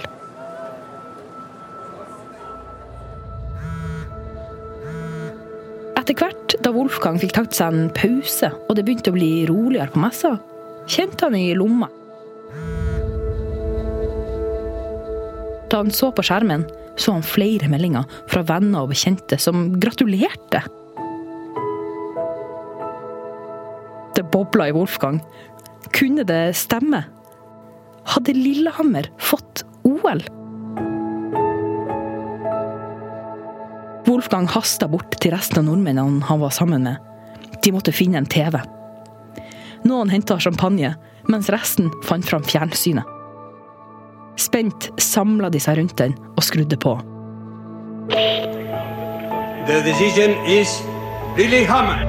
Etter 6.00 6.16
hvert, 6.18 6.56
da 6.64 6.72
Wolfgang 6.74 7.20
fikk 7.22 7.36
tatt 7.36 7.54
seg 7.54 7.70
en 7.70 7.92
pause 7.94 8.50
og 8.66 8.74
det 8.74 8.82
begynte 8.88 9.12
å 9.12 9.14
bli 9.14 9.30
roligere 9.46 9.94
på 9.94 10.02
messa, 10.02 10.34
kjente 10.90 11.28
han 11.28 11.38
i 11.38 11.52
lomma. 11.54 11.86
Da 15.70 15.78
han 15.78 15.94
så 15.94 16.10
på 16.12 16.26
skjermen, 16.26 16.66
så 16.98 17.14
han 17.14 17.22
flere 17.24 17.70
meldinger 17.70 18.10
fra 18.28 18.42
venner 18.50 18.82
og 18.82 18.90
bekjente 18.90 19.38
som 19.40 19.70
gratulerte. 19.80 20.66
Det 24.12 24.26
bobla 24.34 24.68
i 24.68 24.74
Wolfgang. 24.76 25.22
Kunne 25.94 26.26
det 26.28 26.44
stemme? 26.58 27.06
Hadde 28.04 28.32
Lillehammer 28.32 29.10
fått 29.18 29.64
OL? 29.82 30.22
Wolfgang 34.06 34.46
hasta 34.50 34.88
bort 34.88 35.14
til 35.22 35.32
resten 35.34 35.62
av 35.62 35.68
nordmennene 35.70 36.24
han 36.26 36.42
var 36.42 36.50
sammen 36.54 36.84
med. 36.84 36.98
De 37.62 37.72
måtte 37.72 37.94
finne 37.94 38.18
en 38.18 38.26
TV. 38.26 38.58
Noen 39.86 40.10
henta 40.10 40.38
champagne, 40.42 40.94
mens 41.30 41.50
resten 41.54 41.90
fant 42.06 42.26
fram 42.26 42.42
fjernsynet. 42.46 43.06
Spent 44.40 44.90
samla 45.00 45.50
de 45.52 45.60
seg 45.62 45.78
rundt 45.78 45.96
den 46.00 46.16
og 46.34 46.42
skrudde 46.42 46.78
på. 46.82 46.96
The 49.68 49.78
decision 49.86 50.34
is 50.50 50.80
Lillehammer. 51.38 52.02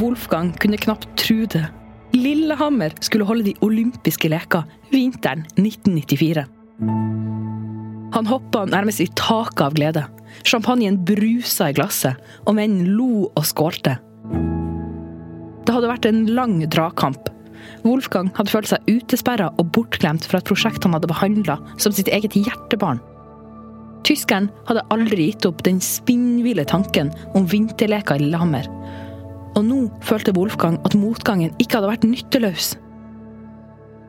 Wolfgang 0.00 0.50
kunne 0.58 0.76
knapt 0.82 1.06
tro 1.16 1.44
det. 1.46 1.68
Lillehammer 2.16 2.94
skulle 3.00 3.26
holde 3.28 3.44
de 3.50 3.54
olympiske 3.60 4.28
leker 4.32 4.64
vinteren 4.92 5.42
1994. 5.58 6.44
Han 8.16 8.28
hoppa 8.30 8.62
nærmest 8.70 9.02
i 9.04 9.08
taket 9.18 9.60
av 9.66 9.74
glede. 9.76 10.04
Champagnen 10.46 10.96
brusa 11.04 11.70
i 11.70 11.76
glasset, 11.76 12.16
og 12.46 12.56
menn 12.56 12.78
lo 12.96 13.26
og 13.28 13.44
skålte. 13.44 13.98
Det 15.66 15.74
hadde 15.74 15.90
vært 15.90 16.08
en 16.08 16.22
lang 16.38 16.60
dragkamp. 16.72 17.28
Wolfgang 17.84 18.30
hadde 18.38 18.54
følt 18.54 18.70
seg 18.70 18.88
utesperra 18.88 19.50
og 19.58 19.72
bortglemt 19.76 20.24
fra 20.30 20.40
et 20.40 20.48
prosjekt 20.48 20.86
han 20.86 20.96
hadde 20.96 21.10
behandla 21.10 21.58
som 21.76 21.92
sitt 21.92 22.08
eget 22.08 22.38
hjertebarn. 22.38 23.02
Tyskeren 24.06 24.48
hadde 24.70 24.86
aldri 24.94 25.32
gitt 25.32 25.48
opp 25.48 25.64
den 25.66 25.82
spinnville 25.82 26.64
tanken 26.70 27.10
om 27.34 27.48
vinterleker 27.50 28.20
i 28.20 28.24
Lillehammer. 28.24 28.70
Og 29.56 29.64
nå 29.64 29.78
følte 30.04 30.34
Wolfgang 30.36 30.76
at 30.84 30.96
motgangen 30.98 31.54
ikke 31.62 31.78
hadde 31.78 31.92
vært 31.94 32.04
nytteløs. 32.08 32.74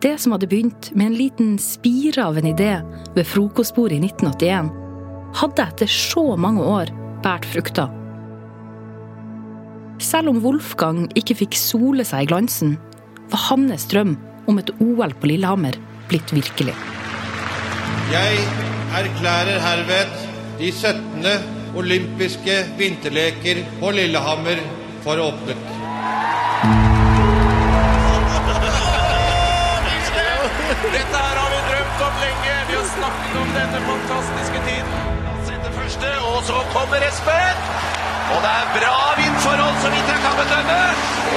Det 0.03 0.13
som 0.21 0.35
hadde 0.35 0.49
begynt 0.51 0.91
med 0.93 1.09
en 1.09 1.17
liten 1.17 1.53
spire 1.61 2.27
av 2.27 2.37
en 2.37 2.49
idé 2.51 2.73
ved 3.15 3.25
frokostbordet 3.25 3.97
i 3.97 4.09
1981, 4.11 4.69
hadde 5.39 5.63
etter 5.63 5.89
så 5.91 6.35
mange 6.39 6.65
år 6.65 6.91
båret 7.23 7.47
frukter. 7.49 7.93
Selv 10.03 10.29
om 10.29 10.43
Wolfgang 10.43 11.07
ikke 11.17 11.39
fikk 11.39 11.57
sole 11.57 12.05
seg 12.05 12.27
i 12.27 12.29
glansen, 12.29 12.75
var 13.31 13.47
hans 13.49 13.87
drøm 13.89 14.13
om 14.47 14.59
et 14.61 14.69
OL 14.83 15.15
på 15.17 15.31
Lillehammer 15.31 15.79
blitt 16.11 16.31
virkelig. 16.35 16.75
Jeg 18.13 18.43
erklærer 18.95 19.59
herved 19.59 20.13
de 20.61 20.69
17. 20.71 21.25
olympiske 21.77 22.61
vinterleker 22.77 23.65
på 23.81 23.91
Lillehammer 23.97 24.61
for 25.07 25.19
åpnet. 25.19 25.57
Dette 30.95 31.17
her 31.17 31.35
har 31.41 31.49
vi 31.53 31.59
drømt 31.69 32.01
om 32.07 32.15
lenge. 32.23 32.55
Vi 32.69 32.75
har 32.79 32.87
snakket 32.97 33.37
om 33.43 33.53
denne 33.59 33.79
fantastiske 33.91 34.59
tiden. 34.67 34.91
Setter 35.47 35.71
første, 35.79 36.09
og 36.31 36.43
så 36.49 36.57
kommer 36.75 37.07
Espen. 37.09 37.63
Og 38.33 38.39
det 38.45 38.51
er 38.61 38.67
bra 38.75 38.97
vindforhold, 39.21 39.77
så 39.85 39.93
vidt 39.95 40.11
jeg 40.13 40.19
kan 40.25 40.35
bedømme. 40.41 40.81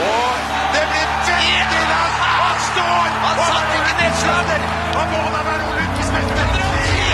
Og 0.06 0.28
det 0.74 0.84
blir 0.90 1.06
veldig 1.30 1.84
langt. 1.94 2.18
Han 2.40 2.58
står! 2.70 3.08
Han 3.26 3.44
satt 3.52 3.78
ikke 3.78 3.94
nedslager. 4.02 4.66
Han 4.98 5.14
må 5.14 5.22
da 5.36 5.46
være 5.50 5.62
olympisk 5.72 6.10
mester. 6.18 7.09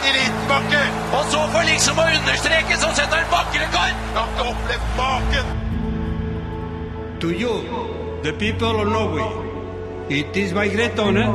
Fire 0.00 0.12
meter! 0.12 0.40
Norsk! 0.50 0.50
Elitebakke. 0.50 0.82
Og 1.12 1.24
så 1.30 1.40
for 1.52 1.62
liksom 1.66 1.98
å 1.98 2.06
understreke, 2.18 2.76
så 2.76 2.88
setter 2.94 3.16
han 3.16 3.30
bakkerekord. 3.30 3.94
Jeg 3.94 4.18
har 4.18 4.28
ikke 4.32 4.44
opplevd 4.52 4.82
maken. 4.96 5.44
To 7.20 7.28
you, 7.28 7.54
the 8.22 8.32
people 8.32 8.80
of 8.80 8.88
Norway, 8.88 9.28
it 10.08 10.36
is 10.36 10.52
my 10.52 10.68
great 10.68 10.98
honor 10.98 11.28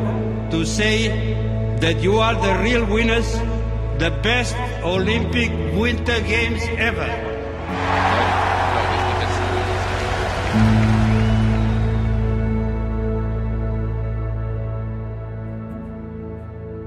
to 0.51 0.65
say 0.65 1.09
that 1.81 2.01
you 2.01 2.19
are 2.19 2.33
the 2.33 2.53
real 2.63 2.85
winners, 2.85 3.37
the 3.99 4.11
best 4.23 4.55
Olympic 4.83 5.51
Winter 5.77 6.19
Games 6.21 6.63
ever. 6.77 7.35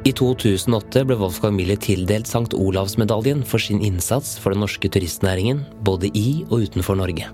I 0.09 0.13
2008 0.17 1.03
ble 1.05 1.17
Wolfgang 1.21 1.57
Miller 1.59 1.77
tildelt 1.77 2.29
St. 2.31 2.57
Olavsmedaljen 2.57 3.43
for 3.45 3.61
sin 3.61 3.83
innsats 3.85 4.39
for 4.41 4.55
den 4.55 4.63
norske 4.63 4.89
turistnæringen, 4.89 5.61
både 5.85 6.09
i 6.17 6.47
og 6.49 6.65
utenfor 6.65 6.97
Norge. 6.97 7.27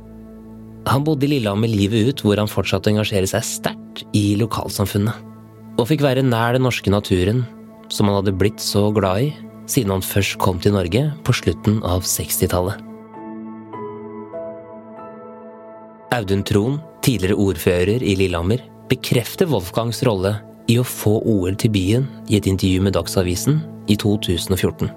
Han 0.90 1.04
bodde 1.06 1.28
i 1.28 1.30
Lillehammer 1.36 1.70
livet 1.70 2.08
ut, 2.08 2.22
hvor 2.24 2.40
han 2.40 2.50
fortsatte 2.50 2.90
å 2.90 2.94
engasjere 2.96 3.28
seg 3.30 3.46
sterkt 3.46 4.02
i 4.16 4.34
lokalsamfunnet. 4.40 5.20
Og 5.78 5.86
fikk 5.90 6.02
være 6.02 6.24
nær 6.26 6.56
den 6.56 6.66
norske 6.66 6.90
naturen, 6.90 7.44
som 7.92 8.10
han 8.10 8.18
hadde 8.18 8.34
blitt 8.40 8.62
så 8.62 8.88
glad 8.96 9.28
i 9.28 9.30
siden 9.70 9.94
han 9.94 10.02
først 10.04 10.36
kom 10.42 10.58
til 10.60 10.74
Norge 10.74 11.04
på 11.24 11.34
slutten 11.36 11.78
av 11.86 12.02
60-tallet. 12.08 12.80
Audun 16.14 16.42
Tron, 16.46 16.80
tidligere 17.06 17.38
ordfører 17.38 18.02
i 18.02 18.16
Lillehammer, 18.18 18.66
bekrefter 18.90 19.48
Wolfgangs 19.50 20.02
rolle 20.06 20.34
i 20.70 20.78
å 20.80 20.86
få 20.86 21.18
OL 21.28 21.56
til 21.60 21.72
byen 21.74 22.06
i 22.28 22.38
et 22.38 22.48
intervju 22.48 22.84
med 22.84 22.96
Dagsavisen 22.96 23.60
i 23.90 23.96
2014. 24.00 24.88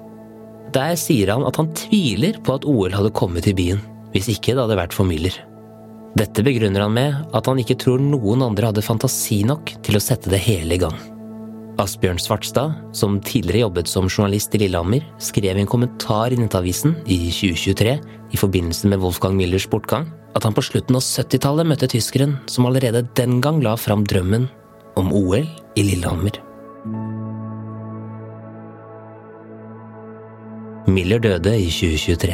Der 0.75 0.95
sier 0.99 1.31
han 1.33 1.45
at 1.47 1.59
han 1.59 1.71
tviler 1.75 2.39
på 2.43 2.57
at 2.57 2.67
OL 2.67 2.95
hadde 2.95 3.15
kommet 3.15 3.47
til 3.47 3.55
byen, 3.57 3.83
hvis 4.13 4.29
ikke 4.33 4.55
det 4.55 4.63
hadde 4.63 4.79
vært 4.79 4.95
for 4.95 5.07
Müller. 5.07 5.35
Dette 6.17 6.43
begrunner 6.43 6.81
han 6.81 6.95
med 6.95 7.35
at 7.35 7.47
han 7.49 7.59
ikke 7.61 7.77
tror 7.79 8.01
noen 8.01 8.41
andre 8.45 8.71
hadde 8.71 8.85
fantasi 8.85 9.43
nok 9.47 9.75
til 9.85 9.99
å 9.99 10.03
sette 10.03 10.31
det 10.33 10.41
hele 10.41 10.77
i 10.77 10.81
gang. 10.81 10.95
Asbjørn 11.77 12.17
Svartstad, 12.17 12.73
som 12.97 13.19
tidligere 13.21 13.67
jobbet 13.67 13.89
som 13.91 14.07
journalist 14.09 14.55
i 14.57 14.63
Lillehammer, 14.63 15.03
skrev 15.21 15.59
i 15.59 15.61
en 15.61 15.69
kommentar 15.69 16.33
i 16.33 16.39
Nettavisen 16.39 16.95
i 17.05 17.19
2023 17.29 17.93
i 18.33 18.39
forbindelse 18.39 18.89
med 18.89 19.03
Wolfgang 19.03 19.37
Müllers 19.37 19.67
bortgang 19.69 20.07
at 20.35 20.45
han 20.45 20.55
på 20.57 20.63
slutten 20.65 20.97
av 20.97 21.05
70-tallet 21.05 21.69
møtte 21.69 21.89
tyskeren 21.91 22.39
som 22.49 22.65
allerede 22.69 23.05
den 23.17 23.37
gang 23.45 23.61
la 23.61 23.75
fram 23.77 24.03
drømmen 24.09 24.49
om 24.97 25.13
OL 25.13 25.45
i 25.75 25.83
Lillehammer. 25.83 26.39
Miller 30.87 31.19
døde 31.21 31.53
i 31.59 31.67
2023. 31.69 32.33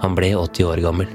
Han 0.00 0.16
ble 0.16 0.30
80 0.40 0.70
år 0.70 0.82
gammel. 0.86 1.10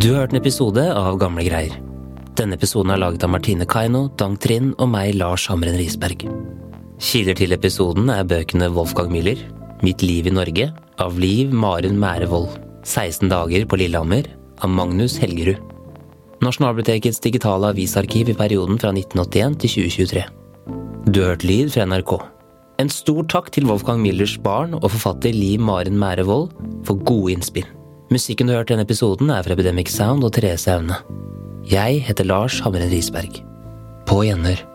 Du 0.00 0.14
har 0.14 0.22
hørt 0.22 0.32
en 0.32 0.38
episode 0.38 0.80
av 0.96 1.18
Gamle 1.20 1.42
greier. 1.44 1.74
Denne 2.38 2.56
episoden 2.56 2.88
er 2.94 3.00
laget 3.02 3.24
av 3.26 3.34
Martine 3.34 3.66
Kaino, 3.68 4.06
Dang 4.16 4.38
Trind 4.40 4.70
og 4.80 4.88
meg, 4.88 5.10
Lars 5.20 5.42
Hamren 5.50 5.74
Risberg. 5.76 6.22
Kilder 7.04 7.36
til 7.36 7.52
episoden 7.52 8.08
er 8.08 8.24
bøkene 8.24 8.70
Wolfgang 8.72 9.10
Müller, 9.12 9.42
Mitt 9.84 10.00
liv 10.00 10.30
i 10.30 10.32
Norge, 10.32 10.70
av 11.04 11.18
Liv 11.20 11.52
Maren 11.52 11.98
Mærevold, 12.00 12.48
16 12.88 13.28
dager 13.28 13.66
på 13.68 13.76
Lillehammer, 13.82 14.30
av 14.64 14.72
Magnus 14.72 15.18
Helgerud. 15.20 15.60
Nasjonalbibliotekets 16.40 17.20
digitale 17.20 17.74
avisarkiv 17.74 18.30
i 18.32 18.36
perioden 18.38 18.80
fra 18.80 18.94
1981 18.96 19.58
til 19.66 19.74
2023. 19.74 20.22
Du 21.10 21.20
har 21.20 21.34
hørt 21.34 21.44
lyd 21.44 21.74
fra 21.74 21.84
NRK. 21.84 22.14
En 22.80 22.88
stor 22.88 23.28
takk 23.28 23.52
til 23.52 23.68
Wolfgang 23.68 24.00
Müllers 24.00 24.38
barn 24.40 24.78
og 24.80 24.88
forfatter 24.94 25.36
Liv 25.36 25.60
Maren 25.60 26.00
Mærevold 26.00 26.48
for 26.88 27.04
gode 27.04 27.36
innspill. 27.36 27.68
Musikken 28.10 28.48
du 28.48 28.52
har 28.52 28.64
hørt 28.64 28.72
i 28.72 28.74
denne 28.74 28.82
episoden 28.88 29.28
er 29.30 29.44
fra 29.46 29.54
Epidemic 29.54 29.92
Sound 29.94 30.24
og 30.26 30.32
Therese 30.34 30.72
Aune. 30.72 30.96
Jeg 31.70 32.00
heter 32.08 32.26
Lars 32.26 32.58
Hamren 32.64 32.90
Risberg. 32.90 33.38
På 34.02 34.24
gjenhør. 34.26 34.69